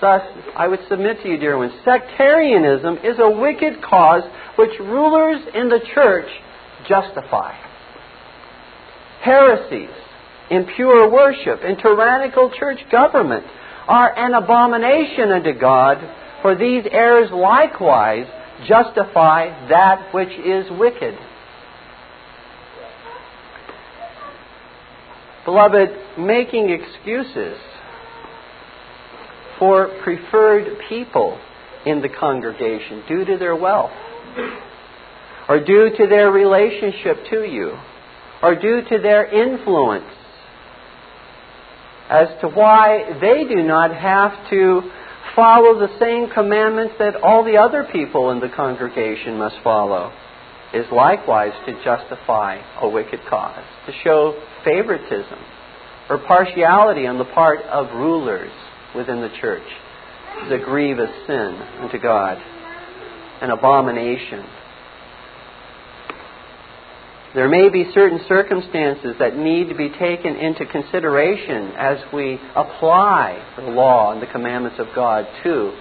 Thus, 0.00 0.22
I 0.56 0.68
would 0.68 0.80
submit 0.88 1.22
to 1.22 1.28
you, 1.28 1.38
dear 1.38 1.56
ones, 1.56 1.72
sectarianism 1.84 2.98
is 2.98 3.16
a 3.18 3.30
wicked 3.30 3.82
cause 3.82 4.22
which 4.56 4.78
rulers 4.80 5.40
in 5.54 5.68
the 5.68 5.80
church 5.94 6.28
justify. 6.88 7.52
Heresies, 9.22 9.94
impure 10.50 11.10
worship, 11.10 11.60
and 11.64 11.78
tyrannical 11.78 12.50
church 12.58 12.78
government 12.90 13.44
are 13.88 14.16
an 14.16 14.34
abomination 14.34 15.30
unto 15.30 15.58
God, 15.58 15.98
for 16.42 16.54
these 16.54 16.84
errors 16.90 17.30
likewise 17.30 18.26
justify 18.66 19.68
that 19.68 20.12
which 20.14 20.28
is 20.28 20.66
wicked. 20.78 21.16
Beloved, 25.44 25.90
making 26.18 26.70
excuses 26.70 27.58
for 29.58 29.88
preferred 30.02 30.78
people 30.88 31.38
in 31.84 32.00
the 32.00 32.08
congregation 32.08 33.02
due 33.06 33.24
to 33.26 33.36
their 33.36 33.54
wealth, 33.54 33.92
or 35.48 35.62
due 35.62 35.90
to 35.96 36.06
their 36.06 36.30
relationship 36.30 37.16
to 37.30 37.44
you, 37.44 37.76
or 38.42 38.54
due 38.54 38.82
to 38.88 38.98
their 38.98 39.26
influence, 39.26 40.10
as 42.08 42.28
to 42.40 42.48
why 42.48 43.18
they 43.20 43.44
do 43.48 43.62
not 43.62 43.94
have 43.94 44.50
to 44.50 44.90
follow 45.34 45.78
the 45.78 45.98
same 45.98 46.30
commandments 46.30 46.94
that 46.98 47.16
all 47.16 47.44
the 47.44 47.56
other 47.56 47.88
people 47.92 48.30
in 48.30 48.40
the 48.40 48.48
congregation 48.48 49.36
must 49.36 49.56
follow 49.64 50.12
is 50.72 50.86
likewise 50.92 51.52
to 51.66 51.72
justify 51.84 52.60
a 52.80 52.88
wicked 52.88 53.20
cause, 53.28 53.64
to 53.86 53.92
show 54.02 54.40
favoritism 54.64 55.38
or 56.10 56.18
partiality 56.18 57.06
on 57.06 57.18
the 57.18 57.24
part 57.24 57.60
of 57.62 57.94
rulers 57.94 58.52
within 58.94 59.20
the 59.20 59.30
church. 59.40 59.66
is 60.46 60.52
a 60.52 60.64
grievous 60.64 61.10
sin 61.26 61.54
unto 61.80 61.98
God, 61.98 62.38
an 63.40 63.50
abomination. 63.50 64.44
There 67.34 67.48
may 67.48 67.68
be 67.68 67.90
certain 67.92 68.20
circumstances 68.28 69.16
that 69.18 69.36
need 69.36 69.68
to 69.68 69.74
be 69.74 69.90
taken 69.90 70.36
into 70.36 70.66
consideration 70.66 71.72
as 71.76 71.98
we 72.12 72.38
apply 72.54 73.42
the 73.56 73.72
law 73.72 74.12
and 74.12 74.22
the 74.22 74.30
commandments 74.30 74.78
of 74.78 74.86
God 74.94 75.26
to 75.42 75.76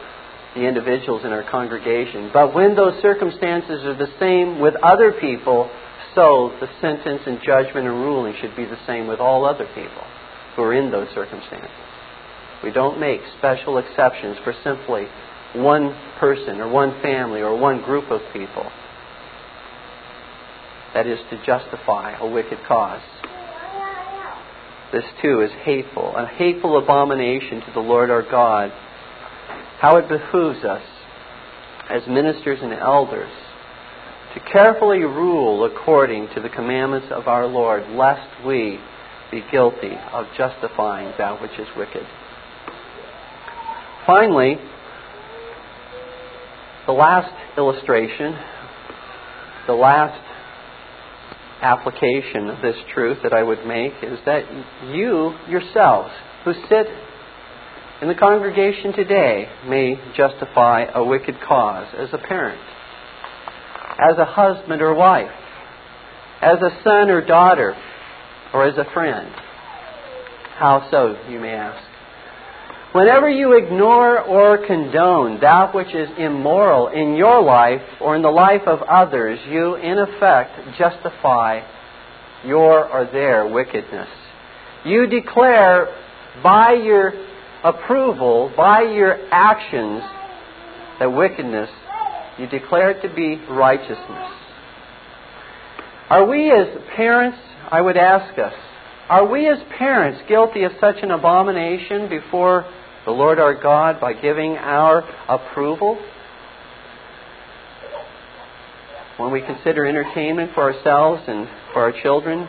the 0.56 0.62
individuals 0.62 1.24
in 1.24 1.32
our 1.32 1.44
congregation. 1.50 2.32
But 2.34 2.56
when 2.56 2.76
those 2.76 3.00
circumstances 3.04 3.86
are 3.86 3.96
the 3.96 4.12
same 4.20 4.62
with 4.62 4.74
other 4.82 5.12
people, 5.12 5.70
so 6.16 6.58
the 6.60 6.70
sentence 6.82 7.22
and 7.28 7.40
judgment 7.46 7.88
and 7.88 8.02
ruling 8.02 8.34
should 8.42 8.56
be 8.56 8.66
the 8.66 8.80
same 8.88 9.08
with 9.08 9.20
all 9.20 9.46
other 9.46 9.68
people 9.76 10.04
who 10.56 10.64
are 10.64 10.74
in 10.74 10.90
those 10.90 11.08
circumstances. 11.14 11.70
We 12.64 12.72
don't 12.72 13.00
make 13.00 13.22
special 13.38 13.78
exceptions 13.78 14.38
for 14.44 14.56
simply 14.64 15.06
one 15.54 15.96
person 16.20 16.62
or 16.62 16.70
one 16.70 17.00
family 17.04 17.42
or 17.42 17.56
one 17.56 17.84
group 17.84 18.10
of 18.10 18.22
people. 18.34 18.72
That 20.94 21.08
is 21.08 21.20
to 21.30 21.46
justify 21.46 22.18
a 22.18 22.28
wicked 22.28 22.60
cause. 22.68 23.02
This 24.92 25.06
too 25.22 25.42
is 25.42 25.52
hateful, 25.64 26.16
a 26.16 26.28
hateful 26.28 26.78
abomination 26.78 27.62
to 27.62 27.72
the 27.74 27.80
Lord 27.80 28.12
our 28.12 28.22
God 28.22 28.72
how 29.84 29.98
it 29.98 30.08
behooves 30.08 30.64
us 30.64 30.82
as 31.90 32.02
ministers 32.08 32.60
and 32.62 32.72
elders 32.72 33.30
to 34.34 34.40
carefully 34.50 35.00
rule 35.00 35.66
according 35.66 36.30
to 36.34 36.40
the 36.40 36.48
commandments 36.48 37.08
of 37.12 37.28
our 37.28 37.46
Lord, 37.46 37.90
lest 37.90 38.30
we 38.46 38.80
be 39.30 39.44
guilty 39.52 39.92
of 40.14 40.26
justifying 40.38 41.14
that 41.18 41.42
which 41.42 41.52
is 41.60 41.68
wicked. 41.76 42.08
Finally, 44.08 44.56
the 46.86 46.94
last 46.94 47.34
illustration, 47.58 48.38
the 49.68 49.74
last 49.74 50.23
application 51.64 52.50
of 52.50 52.62
this 52.62 52.76
truth 52.94 53.20
that 53.24 53.34
I 53.34 53.42
would 53.42 53.66
make 53.66 53.94
is 54.04 54.20
that 54.26 54.44
you 54.94 55.34
yourselves, 55.48 56.12
who 56.44 56.54
sit 56.70 56.88
in 58.02 58.08
the 58.10 58.16
congregation 58.16 58.92
today 58.92 59.48
may 59.68 59.96
justify 60.16 60.86
a 60.94 61.04
wicked 61.04 61.40
cause 61.48 61.88
as 61.98 62.10
a 62.12 62.18
parent, 62.18 62.60
as 63.98 64.18
a 64.18 64.26
husband 64.26 64.82
or 64.82 64.94
wife, 64.94 65.32
as 66.42 66.58
a 66.62 66.82
son 66.84 67.10
or 67.10 67.26
daughter, 67.26 67.76
or 68.54 68.68
as 68.68 68.78
a 68.78 68.86
friend. 68.94 69.34
How 70.58 70.88
so, 70.92 71.16
you 71.30 71.40
may 71.40 71.54
ask? 71.54 71.93
Whenever 72.94 73.28
you 73.28 73.58
ignore 73.58 74.22
or 74.22 74.66
condone 74.68 75.40
that 75.42 75.74
which 75.74 75.94
is 75.96 76.10
immoral 76.18 76.90
in 76.90 77.16
your 77.16 77.42
life 77.42 77.82
or 78.00 78.16
in 78.16 78.22
the 78.22 78.30
life 78.30 78.62
of 78.68 78.84
others, 78.84 79.40
you 79.50 79.76
in 79.76 79.98
effect 79.98 80.78
justify 80.78 81.62
your 82.46 82.88
or 82.88 83.06
their 83.12 83.48
wickedness. 83.48 84.08
You 84.86 85.08
declare 85.08 85.88
by 86.44 86.74
your 86.74 87.14
approval 87.64 88.54
by 88.56 88.82
your 88.82 89.18
actions 89.32 90.04
that 91.00 91.12
wickedness, 91.12 91.70
you 92.38 92.48
declare 92.48 92.92
it 92.92 93.02
to 93.08 93.14
be 93.16 93.42
righteousness. 93.50 94.32
Are 96.10 96.28
we 96.28 96.52
as 96.52 96.68
parents, 96.96 97.38
I 97.72 97.82
would 97.82 97.98
ask 97.98 98.38
us, 98.38 98.54
are 99.10 99.28
we 99.28 99.48
as 99.48 99.58
parents 99.78 100.22
guilty 100.28 100.64
of 100.64 100.74
such 100.80 100.98
an 101.02 101.12
abomination 101.12 102.10
before 102.10 102.66
the 103.06 103.12
Lord 103.12 103.40
our 103.40 103.54
God 103.54 104.00
by 104.00 104.14
giving 104.14 104.58
our 104.58 105.04
approval? 105.28 106.00
When 109.18 109.32
we 109.32 109.42
consider 109.42 109.86
entertainment 109.86 110.52
for 110.54 110.74
ourselves 110.74 111.24
and 111.28 111.48
for 111.74 111.82
our 111.82 112.02
children, 112.02 112.48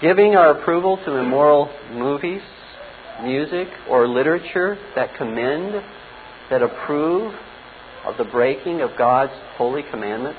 giving 0.00 0.34
our 0.34 0.58
approval 0.58 0.96
to 1.04 1.16
immoral 1.16 1.70
movies, 1.92 2.42
music 3.22 3.68
or 3.88 4.06
literature 4.08 4.78
that 4.94 5.16
commend, 5.16 5.82
that 6.50 6.62
approve 6.62 7.34
of 8.06 8.16
the 8.16 8.24
breaking 8.24 8.80
of 8.80 8.90
God's 8.96 9.32
holy 9.56 9.82
commandments? 9.90 10.38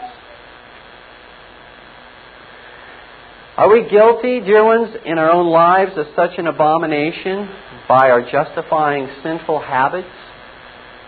Are 3.57 3.69
we 3.71 3.89
guilty, 3.89 4.39
dear 4.39 4.63
ones, 4.63 4.95
in 5.03 5.17
our 5.17 5.31
own 5.31 5.47
lives 5.47 5.91
of 5.97 6.05
such 6.15 6.37
an 6.37 6.45
abomination 6.45 7.49
by 7.87 8.09
our 8.09 8.21
justifying 8.29 9.07
sinful 9.23 9.61
habits 9.61 10.07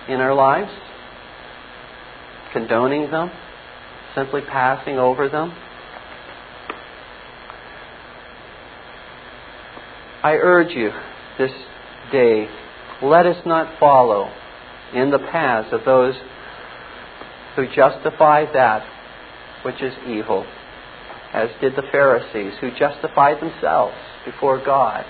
in 0.07 0.21
our 0.21 0.33
lives? 0.33 0.71
Condoning 2.53 3.11
them? 3.11 3.31
Simply 4.15 4.41
passing 4.41 4.97
over 4.97 5.27
them? 5.29 5.51
I 10.23 10.33
urge 10.33 10.71
you 10.71 10.91
this 11.37 11.51
day, 12.11 12.47
let 13.01 13.25
us 13.25 13.37
not 13.45 13.79
follow 13.79 14.29
in 14.93 15.11
the 15.11 15.19
paths 15.19 15.69
of 15.71 15.85
those 15.85 16.15
who 17.55 17.65
justify 17.73 18.51
that 18.51 18.85
which 19.63 19.81
is 19.81 19.93
evil, 20.07 20.45
as 21.33 21.49
did 21.61 21.75
the 21.75 21.83
Pharisees, 21.91 22.53
who 22.59 22.71
justified 22.77 23.41
themselves 23.41 23.95
before 24.25 24.63
God 24.63 25.05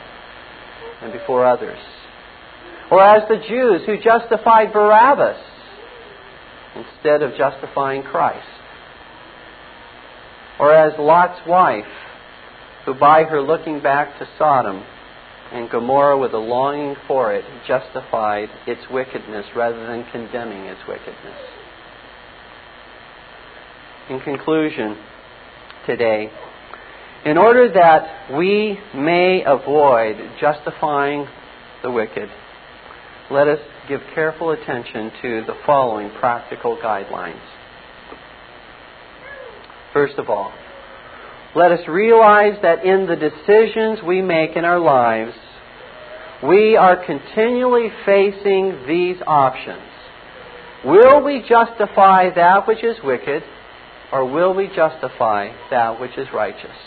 and 1.01 1.13
before 1.13 1.45
others. 1.45 1.79
Or 2.91 3.01
as 3.01 3.27
the 3.29 3.37
Jews 3.47 3.81
who 3.85 3.97
justified 3.97 4.73
Barabbas 4.73 5.37
instead 6.75 7.21
of 7.21 7.37
justifying 7.37 8.03
Christ. 8.03 8.47
Or 10.59 10.73
as 10.73 10.93
Lot's 10.99 11.39
wife, 11.47 11.85
who 12.85 12.93
by 12.93 13.23
her 13.23 13.41
looking 13.41 13.81
back 13.81 14.19
to 14.19 14.27
Sodom 14.37 14.83
and 15.51 15.69
Gomorrah, 15.69 16.17
with 16.17 16.33
a 16.33 16.37
longing 16.37 16.95
for 17.07 17.33
it, 17.33 17.43
justified 17.67 18.49
its 18.67 18.81
wickedness 18.91 19.45
rather 19.55 19.87
than 19.87 20.05
condemning 20.11 20.65
its 20.65 20.81
wickedness. 20.87 21.39
In 24.09 24.19
conclusion, 24.19 24.97
today, 25.85 26.31
in 27.25 27.37
order 27.37 27.71
that 27.73 28.37
we 28.37 28.79
may 28.95 29.43
avoid 29.45 30.15
justifying 30.39 31.27
the 31.83 31.91
wicked, 31.91 32.29
let 33.29 33.47
us 33.47 33.59
give 33.87 34.01
careful 34.15 34.51
attention 34.51 35.11
to 35.21 35.43
the 35.45 35.55
following 35.65 36.11
practical 36.19 36.77
guidelines. 36.77 37.41
First 39.93 40.17
of 40.17 40.29
all, 40.29 40.53
let 41.55 41.71
us 41.71 41.87
realize 41.87 42.57
that 42.61 42.85
in 42.85 43.07
the 43.07 43.15
decisions 43.15 43.99
we 44.05 44.21
make 44.21 44.55
in 44.55 44.63
our 44.63 44.79
lives, 44.79 45.33
we 46.43 46.77
are 46.77 47.05
continually 47.05 47.89
facing 48.05 48.85
these 48.87 49.17
options. 49.25 49.81
Will 50.85 51.21
we 51.23 51.43
justify 51.47 52.33
that 52.33 52.67
which 52.67 52.83
is 52.83 52.95
wicked, 53.03 53.43
or 54.11 54.25
will 54.25 54.53
we 54.53 54.67
justify 54.67 55.51
that 55.69 55.99
which 55.99 56.17
is 56.17 56.27
righteous? 56.33 56.77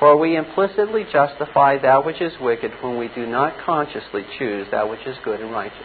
For 0.00 0.16
we 0.16 0.34
implicitly 0.34 1.04
justify 1.12 1.78
that 1.82 2.06
which 2.06 2.20
is 2.20 2.32
wicked 2.40 2.72
when 2.82 2.98
we 2.98 3.08
do 3.14 3.26
not 3.26 3.54
consciously 3.64 4.24
choose 4.38 4.66
that 4.72 4.88
which 4.88 5.06
is 5.06 5.14
good 5.22 5.40
and 5.40 5.52
righteous. 5.52 5.76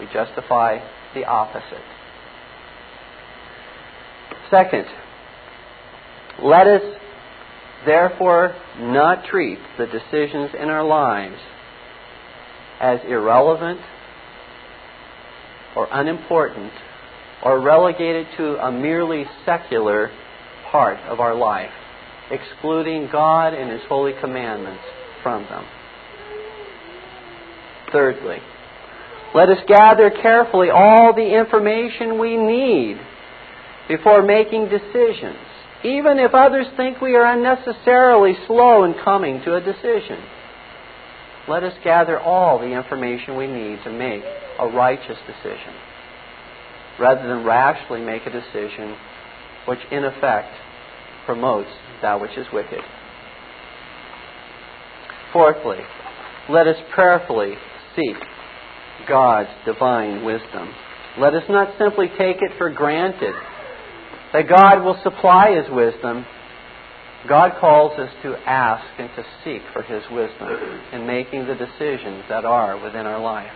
We 0.00 0.06
justify 0.12 0.78
the 1.14 1.26
opposite. 1.26 1.84
Second, 4.50 4.86
let 6.42 6.66
us 6.66 6.82
therefore 7.84 8.56
not 8.78 9.26
treat 9.26 9.58
the 9.78 9.86
decisions 9.86 10.52
in 10.58 10.70
our 10.70 10.84
lives 10.84 11.36
as 12.80 13.00
irrelevant 13.06 13.80
or 15.76 15.86
unimportant 15.90 16.72
or 17.44 17.60
relegated 17.60 18.26
to 18.36 18.56
a 18.56 18.72
merely 18.72 19.24
secular 19.44 20.10
part 20.70 20.98
of 21.00 21.20
our 21.20 21.34
life, 21.34 21.70
excluding 22.32 23.08
God 23.12 23.54
and 23.54 23.70
His 23.70 23.82
holy 23.88 24.12
commandments 24.20 24.82
from 25.22 25.44
them. 25.44 25.64
Thirdly, 27.92 28.38
let 29.34 29.50
us 29.50 29.58
gather 29.68 30.10
carefully 30.10 30.70
all 30.70 31.14
the 31.14 31.38
information 31.38 32.18
we 32.18 32.36
need 32.36 32.98
before 33.86 34.22
making 34.22 34.68
decisions, 34.68 35.38
even 35.84 36.18
if 36.18 36.34
others 36.34 36.66
think 36.76 37.00
we 37.00 37.14
are 37.14 37.26
unnecessarily 37.26 38.34
slow 38.46 38.84
in 38.84 38.94
coming 39.04 39.42
to 39.42 39.56
a 39.56 39.60
decision. 39.60 40.18
Let 41.48 41.64
us 41.64 41.74
gather 41.82 42.18
all 42.20 42.58
the 42.58 42.72
information 42.72 43.36
we 43.36 43.46
need 43.46 43.82
to 43.84 43.92
make 43.92 44.22
a 44.58 44.68
righteous 44.68 45.18
decision, 45.26 45.74
rather 46.98 47.26
than 47.26 47.44
rashly 47.44 48.00
make 48.00 48.26
a 48.26 48.30
decision 48.30 48.96
which, 49.66 49.80
in 49.90 50.04
effect, 50.04 50.54
promotes 51.26 51.70
that 52.02 52.20
which 52.20 52.36
is 52.36 52.46
wicked. 52.52 52.80
Fourthly, 55.32 55.78
let 56.50 56.66
us 56.66 56.76
prayerfully 56.94 57.54
seek 57.96 58.16
God's 59.08 59.48
divine 59.64 60.24
wisdom. 60.24 60.74
Let 61.18 61.34
us 61.34 61.44
not 61.48 61.76
simply 61.78 62.08
take 62.18 62.36
it 62.40 62.52
for 62.58 62.70
granted 62.70 63.34
that 64.32 64.48
God 64.48 64.82
will 64.82 64.98
supply 65.02 65.54
His 65.56 65.70
wisdom. 65.70 66.24
God 67.28 67.52
calls 67.60 67.98
us 67.98 68.10
to 68.22 68.34
ask 68.46 68.84
and 68.98 69.08
to 69.16 69.24
seek 69.44 69.62
for 69.72 69.82
His 69.82 70.02
wisdom 70.10 70.48
in 70.92 71.06
making 71.06 71.46
the 71.46 71.54
decisions 71.54 72.24
that 72.28 72.44
are 72.44 72.82
within 72.82 73.06
our 73.06 73.20
life. 73.20 73.52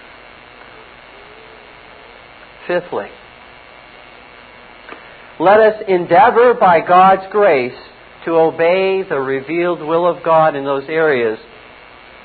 Fifthly, 2.67 3.07
let 5.39 5.61
us 5.61 5.83
endeavor 5.89 6.55
by 6.55 6.81
God's 6.81 7.31
grace 7.31 7.77
to 8.27 8.33
obey 8.33 9.03
the 9.09 9.19
revealed 9.19 9.81
will 9.81 10.07
of 10.07 10.23
God 10.23 10.55
in 10.57 10.65
those 10.65 10.85
areas 10.89 11.39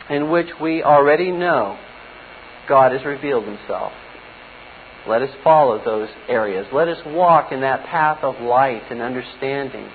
in 0.09 0.29
which 0.29 0.47
we 0.59 0.83
already 0.83 1.31
know 1.31 1.79
God 2.67 2.91
has 2.91 3.05
revealed 3.05 3.45
Himself. 3.45 3.93
Let 5.07 5.21
us 5.21 5.29
follow 5.43 5.83
those 5.83 6.09
areas. 6.27 6.67
Let 6.73 6.87
us 6.87 6.97
walk 7.05 7.51
in 7.51 7.61
that 7.61 7.85
path 7.85 8.23
of 8.23 8.41
light 8.41 8.83
and 8.91 9.01
understanding 9.01 9.89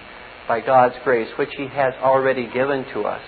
by 0.48 0.60
God's 0.60 0.94
grace, 1.04 1.28
which 1.38 1.50
He 1.56 1.66
has 1.66 1.92
already 2.00 2.48
given 2.52 2.84
to 2.94 3.02
us. 3.02 3.22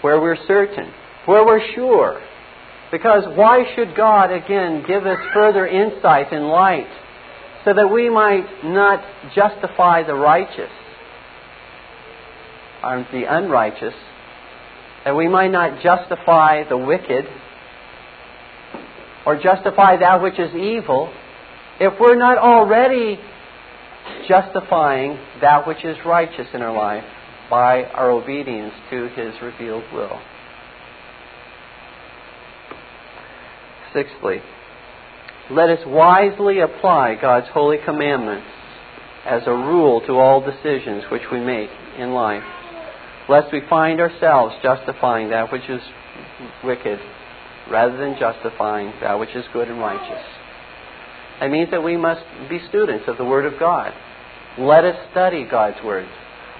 Where 0.00 0.20
we're 0.20 0.44
certain, 0.46 0.92
where 1.26 1.44
we're 1.44 1.74
sure. 1.74 2.22
Because 2.90 3.24
why 3.36 3.64
should 3.74 3.94
God, 3.96 4.32
again, 4.32 4.84
give 4.86 5.06
us 5.06 5.18
further 5.32 5.66
insight 5.66 6.32
and 6.32 6.48
light 6.48 6.88
so 7.64 7.72
that 7.74 7.88
we 7.88 8.10
might 8.10 8.64
not 8.64 9.04
justify 9.34 10.02
the 10.02 10.14
righteous 10.14 10.70
or 12.82 13.06
the 13.12 13.24
unrighteous, 13.28 13.94
that 15.04 15.14
we 15.14 15.28
might 15.28 15.50
not 15.50 15.82
justify 15.82 16.68
the 16.68 16.76
wicked 16.76 17.26
or 19.24 19.40
justify 19.40 19.96
that 19.96 20.20
which 20.20 20.38
is 20.38 20.52
evil 20.54 21.12
if 21.80 21.98
we're 22.00 22.16
not 22.16 22.38
already 22.38 23.18
justifying 24.28 25.18
that 25.40 25.66
which 25.66 25.84
is 25.84 25.96
righteous 26.04 26.46
in 26.54 26.62
our 26.62 26.74
life 26.74 27.04
by 27.48 27.84
our 27.84 28.10
obedience 28.10 28.72
to 28.90 29.08
His 29.08 29.34
revealed 29.42 29.84
will. 29.92 30.20
Sixthly, 33.92 34.40
let 35.52 35.68
us 35.68 35.80
wisely 35.86 36.60
apply 36.60 37.16
God's 37.20 37.46
holy 37.52 37.76
commandments 37.84 38.46
as 39.26 39.42
a 39.46 39.52
rule 39.52 40.00
to 40.06 40.12
all 40.12 40.40
decisions 40.40 41.04
which 41.10 41.22
we 41.30 41.40
make 41.40 41.68
in 41.98 42.12
life, 42.12 42.42
lest 43.28 43.52
we 43.52 43.60
find 43.68 44.00
ourselves 44.00 44.54
justifying 44.62 45.28
that 45.30 45.52
which 45.52 45.68
is 45.68 45.80
wicked 46.64 46.98
rather 47.70 47.96
than 47.96 48.16
justifying 48.18 48.92
that 49.00 49.18
which 49.20 49.34
is 49.34 49.44
good 49.52 49.68
and 49.68 49.78
righteous. 49.78 50.24
It 51.40 51.50
means 51.50 51.70
that 51.70 51.84
we 51.84 51.96
must 51.96 52.22
be 52.48 52.60
students 52.68 53.04
of 53.06 53.18
the 53.18 53.24
Word 53.24 53.44
of 53.44 53.58
God. 53.60 53.92
Let 54.58 54.84
us 54.84 54.96
study 55.10 55.46
God's 55.48 55.82
Word. 55.84 56.08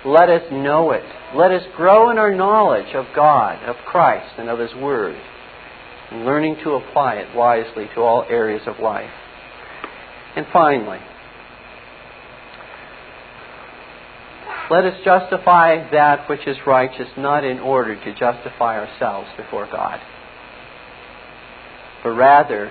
Let 0.05 0.29
us 0.29 0.43
know 0.51 0.91
it. 0.91 1.05
Let 1.35 1.51
us 1.51 1.63
grow 1.77 2.11
in 2.11 2.19
our 2.19 2.35
knowledge 2.35 2.95
of 2.95 3.07
God, 3.15 3.63
of 3.65 3.77
Christ, 3.87 4.35
and 4.39 4.49
of 4.49 4.59
His 4.59 4.75
Word, 4.75 5.17
learning 6.21 6.57
to 6.65 6.73
apply 6.73 7.15
it 7.15 7.35
wisely 7.37 7.89
to 7.95 8.01
all 8.01 8.25
areas 8.29 8.63
of 8.67 8.79
life. 8.79 9.11
And 10.37 10.47
finally, 10.53 10.99
let 14.71 14.85
us 14.85 14.99
justify 15.05 15.91
that 15.91 16.29
which 16.29 16.47
is 16.47 16.57
righteous 16.67 17.09
not 17.19 17.45
in 17.45 17.59
order 17.59 17.95
to 17.95 18.13
justify 18.19 18.79
ourselves 18.79 19.29
before 19.37 19.67
God 19.71 20.01
but 22.03 22.11
rather 22.11 22.71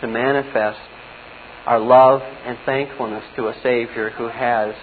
to 0.00 0.06
manifest 0.08 0.80
our 1.66 1.78
love 1.78 2.20
and 2.20 2.58
thankfulness 2.66 3.24
to 3.36 3.48
a 3.48 3.54
Savior 3.62 4.10
who 4.10 4.28
has 4.28 4.74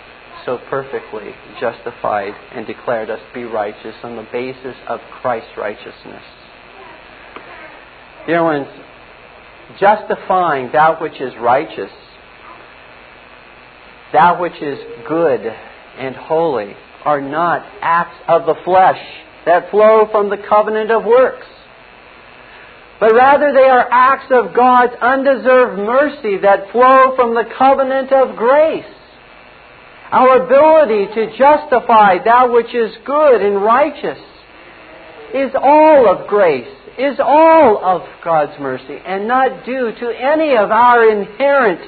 so 0.46 0.58
perfectly 0.70 1.32
justified 1.60 2.34
and 2.56 2.66
declared 2.66 3.10
us 3.10 3.20
to 3.28 3.34
be 3.34 3.44
righteous 3.44 3.96
on 4.04 4.16
the 4.16 4.28
basis 4.32 4.76
of 4.88 5.00
Christ's 5.22 5.58
righteousness. 5.58 6.24
Dear 8.28 8.44
ones, 8.44 8.68
justifying 9.80 10.70
that 10.74 11.02
which 11.02 11.20
is 11.20 11.34
righteous, 11.40 11.92
that 14.14 14.40
which 14.40 14.62
is 14.62 14.80
good 15.08 15.42
and 15.98 16.16
holy, 16.16 16.76
are 17.04 17.22
not 17.22 17.66
acts 17.82 18.18
of 18.28 18.46
the 18.46 18.56
flesh 18.64 19.02
that 19.46 19.72
flow 19.72 20.08
from 20.12 20.30
the 20.30 20.38
covenant 20.38 20.92
of 20.92 21.04
works 21.04 21.48
but 23.02 23.16
rather 23.16 23.52
they 23.52 23.68
are 23.68 23.90
acts 23.92 24.30
of 24.30 24.54
God's 24.54 24.94
undeserved 25.02 25.80
mercy 25.80 26.38
that 26.38 26.72
flow 26.72 27.16
from 27.16 27.34
the 27.34 27.50
covenant 27.58 28.14
of 28.14 28.36
grace. 28.36 28.86
Our 30.12 30.46
ability 30.46 31.12
to 31.16 31.36
justify 31.36 32.24
that 32.24 32.52
which 32.52 32.76
is 32.76 32.96
good 33.04 33.42
and 33.42 33.60
righteous 33.60 34.20
is 35.34 35.52
all 35.60 36.14
of 36.14 36.28
grace, 36.28 36.70
is 36.98 37.20
all 37.20 37.84
of 37.84 38.02
God's 38.24 38.60
mercy, 38.60 38.98
and 39.06 39.28
not 39.28 39.66
due 39.66 39.92
to 39.92 40.10
any 40.10 40.56
of 40.56 40.72
our 40.72 41.10
inherent 41.10 41.82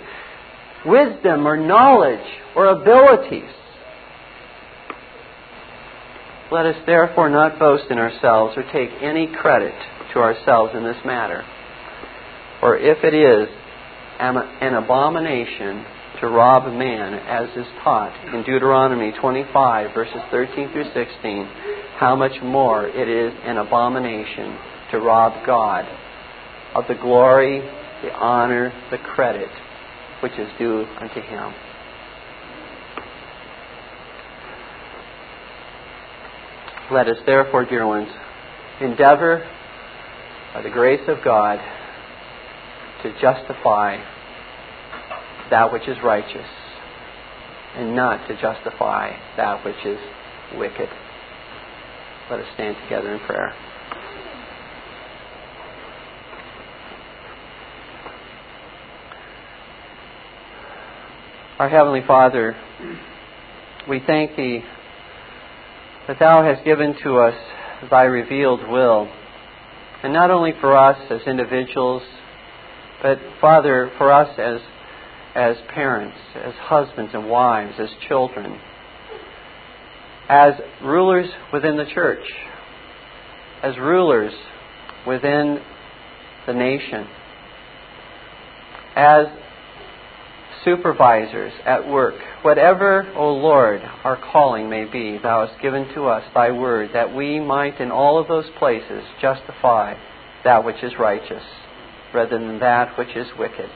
wisdom 0.86 1.48
or 1.48 1.58
knowledge 1.58 2.26
or 2.56 2.68
abilities. 2.68 3.50
Let 6.52 6.66
us 6.66 6.76
therefore 6.86 7.30
not 7.30 7.58
boast 7.58 7.86
in 7.90 7.98
ourselves 7.98 8.56
or 8.58 8.64
take 8.72 8.90
any 9.02 9.28
credit 9.28 9.74
to 10.14 10.20
ourselves 10.20 10.74
in 10.76 10.84
this 10.84 10.98
matter. 11.04 11.44
For 12.60 12.78
if 12.78 13.04
it 13.04 13.14
is 13.14 13.50
an 14.20 14.76
abomination 14.76 15.86
to 16.22 16.28
rob 16.28 16.68
a 16.68 16.72
man, 16.72 17.14
as 17.14 17.50
is 17.58 17.66
taught 17.84 18.14
in 18.34 18.44
Deuteronomy 18.44 19.12
25, 19.20 19.94
verses 19.94 20.22
13 20.32 20.72
through 20.72 20.86
16, 20.94 21.46
how 21.98 22.16
much 22.16 22.42
more 22.44 22.88
it 22.88 23.10
is 23.10 23.34
an 23.44 23.58
abomination 23.58 24.58
to 24.94 25.00
rob 25.00 25.46
God 25.46 25.86
of 26.76 26.88
the 26.88 26.94
glory, 26.94 27.60
the 28.04 28.14
honor, 28.14 28.72
the 28.92 28.98
credit 29.00 29.50
which 30.22 30.34
is 30.34 30.48
due 30.60 30.86
unto 31.02 31.20
Him. 31.20 31.54
Let 36.92 37.08
us 37.08 37.18
therefore, 37.26 37.66
dear 37.66 37.88
ones, 37.88 38.10
endeavor 38.82 39.50
by 40.54 40.62
the 40.62 40.70
grace 40.70 41.02
of 41.08 41.24
God 41.26 41.58
to 43.02 43.12
justify 43.20 43.98
that 45.50 45.74
which 45.74 45.88
is 45.88 45.98
righteous 46.04 46.48
and 47.76 47.96
not 47.96 48.28
to 48.28 48.40
justify 48.40 49.12
that 49.38 49.66
which 49.66 49.84
is 49.86 49.98
wicked. 50.56 50.90
Let 52.30 52.40
us 52.40 52.46
stand 52.54 52.78
together 52.84 53.14
in 53.16 53.20
prayer. 53.22 53.56
Our 61.60 61.70
Heavenly 61.70 62.02
Father, 62.08 62.56
we 63.88 64.00
thank 64.00 64.36
Thee 64.36 64.64
that 66.08 66.18
Thou 66.18 66.44
hast 66.44 66.66
given 66.66 66.96
to 67.04 67.18
us 67.20 67.36
Thy 67.92 68.06
revealed 68.06 68.68
will, 68.68 69.08
and 70.02 70.12
not 70.12 70.32
only 70.32 70.54
for 70.60 70.76
us 70.76 70.98
as 71.12 71.22
individuals, 71.28 72.02
but 73.04 73.20
Father, 73.40 73.92
for 74.00 74.12
us 74.12 74.30
as 74.40 74.62
as 75.36 75.56
parents, 75.76 76.18
as 76.36 76.56
husbands 76.56 77.12
and 77.14 77.30
wives, 77.30 77.76
as 77.80 77.90
children, 78.08 78.60
as 80.28 80.54
rulers 80.82 81.30
within 81.54 81.78
the 81.78 81.86
church, 81.94 82.26
as 83.62 83.78
rulers 83.78 84.34
within 85.06 85.60
the 86.48 86.54
nation, 86.54 87.08
as 88.96 89.28
supervisors 90.64 91.54
at 91.66 91.88
work, 91.88 92.16
whatever, 92.42 93.12
O 93.16 93.34
Lord, 93.34 93.82
our 94.04 94.18
calling 94.32 94.70
may 94.70 94.86
be, 94.86 95.18
Thou 95.18 95.48
hast 95.48 95.62
given 95.62 95.94
to 95.94 96.06
us 96.06 96.24
Thy 96.34 96.52
word, 96.52 96.92
that 96.94 97.16
we 97.16 97.40
might 97.40 97.80
in 97.80 97.92
all 97.92 98.20
of 98.20 98.28
those 98.28 98.50
places 98.58 99.04
justify 99.22 99.96
that 100.44 100.64
which 100.64 100.84
is 100.84 100.94
righteous 101.00 101.44
rather 102.14 102.38
than 102.38 102.60
that 102.60 102.98
which 102.98 103.16
is 103.16 103.28
wicked. 103.38 103.70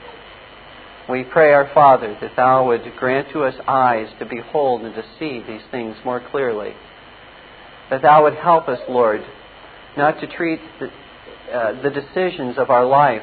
We 1.10 1.24
pray, 1.24 1.54
our 1.54 1.72
Father, 1.74 2.18
that 2.22 2.36
Thou 2.36 2.68
would 2.68 2.82
grant 2.98 3.32
to 3.32 3.44
us 3.44 3.56
eyes 3.68 4.08
to 4.20 4.26
behold 4.26 4.82
and 4.82 4.94
to 4.94 5.04
see 5.18 5.42
these 5.48 5.62
things 5.72 5.96
more 6.04 6.22
clearly. 6.32 6.74
That 7.90 8.02
Thou 8.02 8.24
would 8.24 8.36
help 8.36 8.68
us, 8.68 8.80
Lord, 8.90 9.22
not 9.98 10.20
to 10.20 10.28
treat 10.28 10.60
the, 10.80 10.88
uh, 11.54 11.82
the 11.82 11.90
decisions 11.90 12.58
of 12.58 12.70
our 12.70 12.86
life 12.86 13.22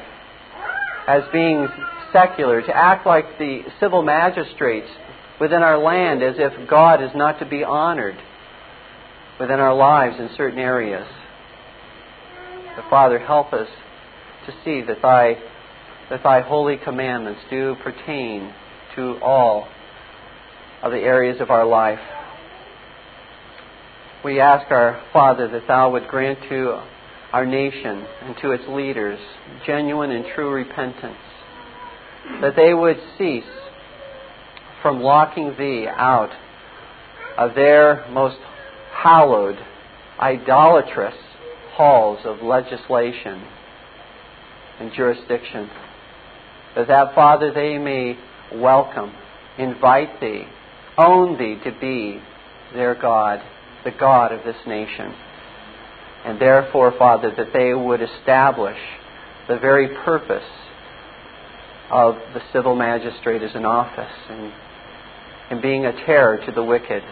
as 1.07 1.21
being 1.31 1.67
secular, 2.15 2.61
to 2.61 2.75
act 2.75 3.05
like 3.05 3.37
the 3.37 3.63
civil 3.79 4.01
magistrates 4.01 4.87
within 5.39 5.61
our 5.61 5.77
land 5.77 6.23
as 6.23 6.35
if 6.37 6.69
God 6.69 7.03
is 7.03 7.11
not 7.13 7.39
to 7.39 7.45
be 7.45 7.63
honored 7.63 8.17
within 9.39 9.59
our 9.59 9.75
lives 9.75 10.15
in 10.19 10.29
certain 10.37 10.59
areas. 10.59 11.05
The 12.77 12.83
Father, 12.89 13.19
help 13.19 13.51
us 13.51 13.67
to 14.45 14.53
see 14.63 14.81
that 14.87 15.01
Thy 15.01 15.37
that 16.09 16.21
thy 16.23 16.41
holy 16.41 16.77
commandments 16.77 17.41
do 17.49 17.75
pertain 17.83 18.53
to 18.95 19.17
all 19.23 19.67
of 20.83 20.91
the 20.91 20.99
areas 20.99 21.41
of 21.41 21.49
our 21.49 21.65
life. 21.65 21.99
We 24.23 24.39
ask 24.39 24.69
our 24.71 25.03
Father 25.11 25.47
that 25.47 25.67
thou 25.67 25.91
would 25.91 26.07
grant 26.07 26.39
to 26.49 26.81
our 27.33 27.45
nation 27.45 28.05
and 28.21 28.35
to 28.41 28.51
its 28.51 28.63
leaders 28.67 29.19
genuine 29.65 30.11
and 30.11 30.25
true 30.35 30.51
repentance, 30.51 31.17
that 32.41 32.55
they 32.55 32.73
would 32.73 32.97
cease 33.17 33.43
from 34.81 35.01
locking 35.01 35.55
thee 35.57 35.87
out 35.87 36.31
of 37.37 37.55
their 37.55 38.07
most 38.11 38.37
hallowed, 38.93 39.57
idolatrous 40.19 41.15
halls 41.73 42.19
of 42.25 42.41
legislation 42.41 43.43
and 44.79 44.91
jurisdiction 44.93 45.69
that 46.75 46.87
that, 46.87 47.15
Father, 47.15 47.53
they 47.53 47.77
may 47.77 48.17
welcome, 48.53 49.13
invite 49.57 50.19
thee, 50.19 50.43
own 50.97 51.37
thee 51.37 51.57
to 51.63 51.71
be 51.79 52.21
their 52.73 52.95
God, 52.95 53.41
the 53.83 53.91
God 53.91 54.33
of 54.33 54.43
this 54.43 54.57
nation. 54.67 55.13
And 56.25 56.39
therefore, 56.39 56.93
Father, 56.97 57.33
that 57.37 57.53
they 57.53 57.73
would 57.73 58.01
establish 58.01 58.77
the 59.47 59.57
very 59.57 59.95
purpose 60.03 60.43
of 61.91 62.15
the 62.33 62.41
civil 62.51 62.75
magistrate 62.75 63.41
as 63.41 63.55
an 63.55 63.65
office 63.65 64.13
and, 64.29 64.51
and 65.51 65.61
being 65.61 65.85
a 65.85 65.91
terror 66.05 66.43
to 66.45 66.51
the 66.51 66.63
wicked, 66.63 67.03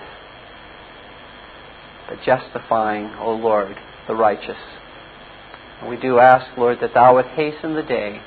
but 2.10 2.20
justifying, 2.26 3.14
O 3.20 3.34
Lord, 3.34 3.78
the 4.08 4.16
righteous. 4.16 4.58
And 5.80 5.90
we 5.90 5.98
do 5.98 6.20
ask, 6.20 6.58
Lord, 6.58 6.80
that 6.82 6.94
Thou 6.94 7.16
would 7.16 7.28
hasten 7.28 7.76
the 7.76 7.84
day 7.84 8.22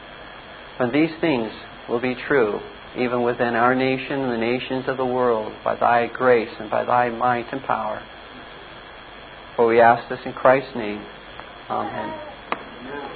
when 0.79 0.93
these 0.93 1.11
things 1.21 1.53
will 1.89 2.01
be 2.01 2.15
true 2.15 2.61
even 2.99 3.23
within 3.23 3.55
our 3.55 3.75
nation 3.75 4.21
and 4.21 4.33
the 4.33 4.39
nations 4.39 4.85
of 4.89 4.97
the 4.97 5.05
world 5.05 5.53
by 5.63 5.77
thy 5.77 6.07
grace 6.07 6.49
and 6.59 6.71
by 6.71 6.85
thy 6.85 7.11
might 7.11 7.53
and 7.53 7.63
power. 7.63 8.03
For 9.55 9.67
we 9.67 9.81
ask 9.81 10.09
this 10.09 10.21
in 10.25 10.33
Christ's 10.33 10.75
name. 10.75 11.05
Amen. 11.69 13.16